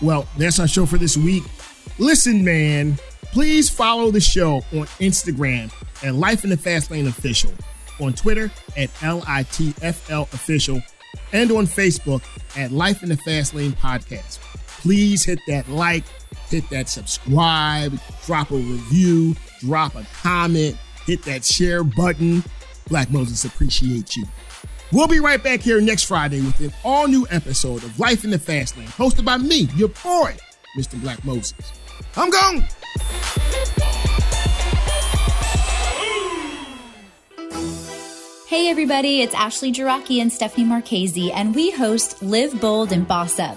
Well, 0.00 0.26
that's 0.38 0.58
our 0.58 0.66
show 0.66 0.86
for 0.86 0.96
this 0.96 1.18
week. 1.18 1.42
Listen, 1.98 2.42
man, 2.42 2.96
please 3.32 3.68
follow 3.68 4.10
the 4.10 4.20
show 4.20 4.56
on 4.72 4.86
Instagram 4.98 5.70
at 6.02 6.14
Life 6.14 6.42
in 6.42 6.48
the 6.48 6.56
Fast 6.56 6.90
Lane 6.90 7.06
Official, 7.06 7.52
on 8.00 8.12
Twitter 8.12 8.50
at 8.76 8.92
LITFL 8.94 10.32
Official, 10.32 10.80
and 11.32 11.50
on 11.50 11.66
Facebook 11.66 12.22
at 12.56 12.70
Life 12.70 13.02
in 13.02 13.08
the 13.08 13.16
Fast 13.18 13.54
Lane 13.54 13.72
Podcast. 13.72 14.38
Please 14.66 15.24
hit 15.24 15.40
that 15.48 15.68
like, 15.68 16.04
hit 16.48 16.68
that 16.70 16.88
subscribe, 16.88 17.98
drop 18.24 18.50
a 18.50 18.56
review, 18.56 19.34
drop 19.60 19.94
a 19.94 20.06
comment, 20.22 20.76
hit 21.06 21.22
that 21.24 21.44
share 21.44 21.82
button. 21.82 22.44
Black 22.88 23.10
Moses 23.10 23.44
appreciate 23.44 24.14
you. 24.14 24.24
We'll 24.92 25.08
be 25.08 25.18
right 25.18 25.42
back 25.42 25.60
here 25.60 25.80
next 25.80 26.04
Friday 26.04 26.40
with 26.40 26.60
an 26.60 26.72
all 26.84 27.08
new 27.08 27.26
episode 27.30 27.82
of 27.82 27.98
Life 27.98 28.22
in 28.24 28.30
the 28.30 28.38
Fast 28.38 28.76
Lane, 28.76 28.86
hosted 28.86 29.24
by 29.24 29.36
me, 29.36 29.68
your 29.74 29.88
boy, 29.88 30.36
Mr. 30.78 31.00
Black 31.00 31.24
Moses. 31.24 31.54
I'm 32.16 32.30
gone. 32.30 32.64
Everybody, 38.68 39.22
it's 39.22 39.32
Ashley 39.32 39.70
Jiraki 39.70 40.20
and 40.20 40.30
Stephanie 40.30 40.66
Marchese, 40.66 41.30
and 41.30 41.54
we 41.54 41.70
host 41.70 42.20
Live 42.20 42.60
Bold 42.60 42.90
and 42.90 43.06
Boss 43.06 43.38
Up. 43.38 43.56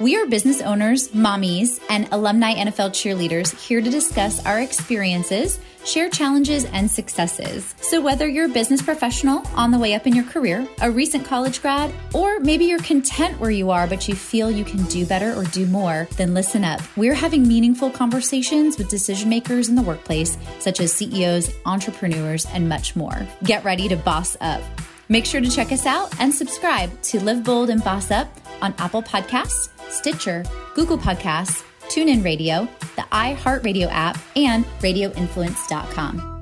We 0.00 0.16
are 0.16 0.26
business 0.26 0.60
owners, 0.60 1.08
mommies, 1.08 1.82
and 1.88 2.06
alumni 2.12 2.54
NFL 2.54 2.90
cheerleaders 2.90 3.58
here 3.58 3.80
to 3.80 3.90
discuss 3.90 4.44
our 4.44 4.60
experiences, 4.60 5.60
share 5.84 6.08
challenges 6.08 6.64
and 6.66 6.90
successes. 6.90 7.74
So, 7.80 8.00
whether 8.00 8.28
you're 8.28 8.46
a 8.46 8.48
business 8.48 8.82
professional 8.82 9.46
on 9.54 9.70
the 9.70 9.78
way 9.78 9.94
up 9.94 10.06
in 10.06 10.14
your 10.14 10.24
career, 10.24 10.66
a 10.80 10.90
recent 10.90 11.24
college 11.24 11.62
grad, 11.62 11.92
or 12.14 12.40
maybe 12.40 12.64
you're 12.64 12.80
content 12.80 13.38
where 13.40 13.50
you 13.50 13.70
are 13.70 13.86
but 13.86 14.08
you 14.08 14.14
feel 14.14 14.50
you 14.50 14.64
can 14.64 14.84
do 14.84 15.06
better 15.06 15.34
or 15.34 15.44
do 15.44 15.66
more, 15.66 16.08
then 16.16 16.34
listen 16.34 16.64
up. 16.64 16.80
We're 16.96 17.14
having 17.14 17.46
meaningful 17.46 17.90
conversations 17.90 18.78
with 18.78 18.88
decision 18.88 19.28
makers 19.28 19.68
in 19.68 19.74
the 19.74 19.82
workplace, 19.82 20.36
such 20.58 20.80
as 20.80 20.92
CEOs, 20.92 21.50
entrepreneurs, 21.66 22.46
and 22.46 22.68
much 22.68 22.96
more. 22.96 23.26
Get 23.44 23.64
ready 23.64 23.88
to 23.88 23.96
boss 23.96 24.36
up. 24.40 24.62
Make 25.08 25.26
sure 25.26 25.40
to 25.40 25.50
check 25.50 25.72
us 25.72 25.86
out 25.86 26.18
and 26.20 26.32
subscribe 26.32 27.02
to 27.02 27.20
Live 27.20 27.42
Bold 27.42 27.68
and 27.68 27.82
Boss 27.82 28.10
Up 28.10 28.28
on 28.62 28.74
Apple 28.78 29.02
Podcasts 29.02 29.68
Stitcher, 29.90 30.44
Google 30.74 30.98
Podcasts, 30.98 31.64
TuneIn 31.90 32.24
Radio, 32.24 32.68
the 32.96 33.02
iHeartRadio 33.10 33.88
app, 33.90 34.18
and 34.36 34.64
RadioInfluence.com. 34.80 36.39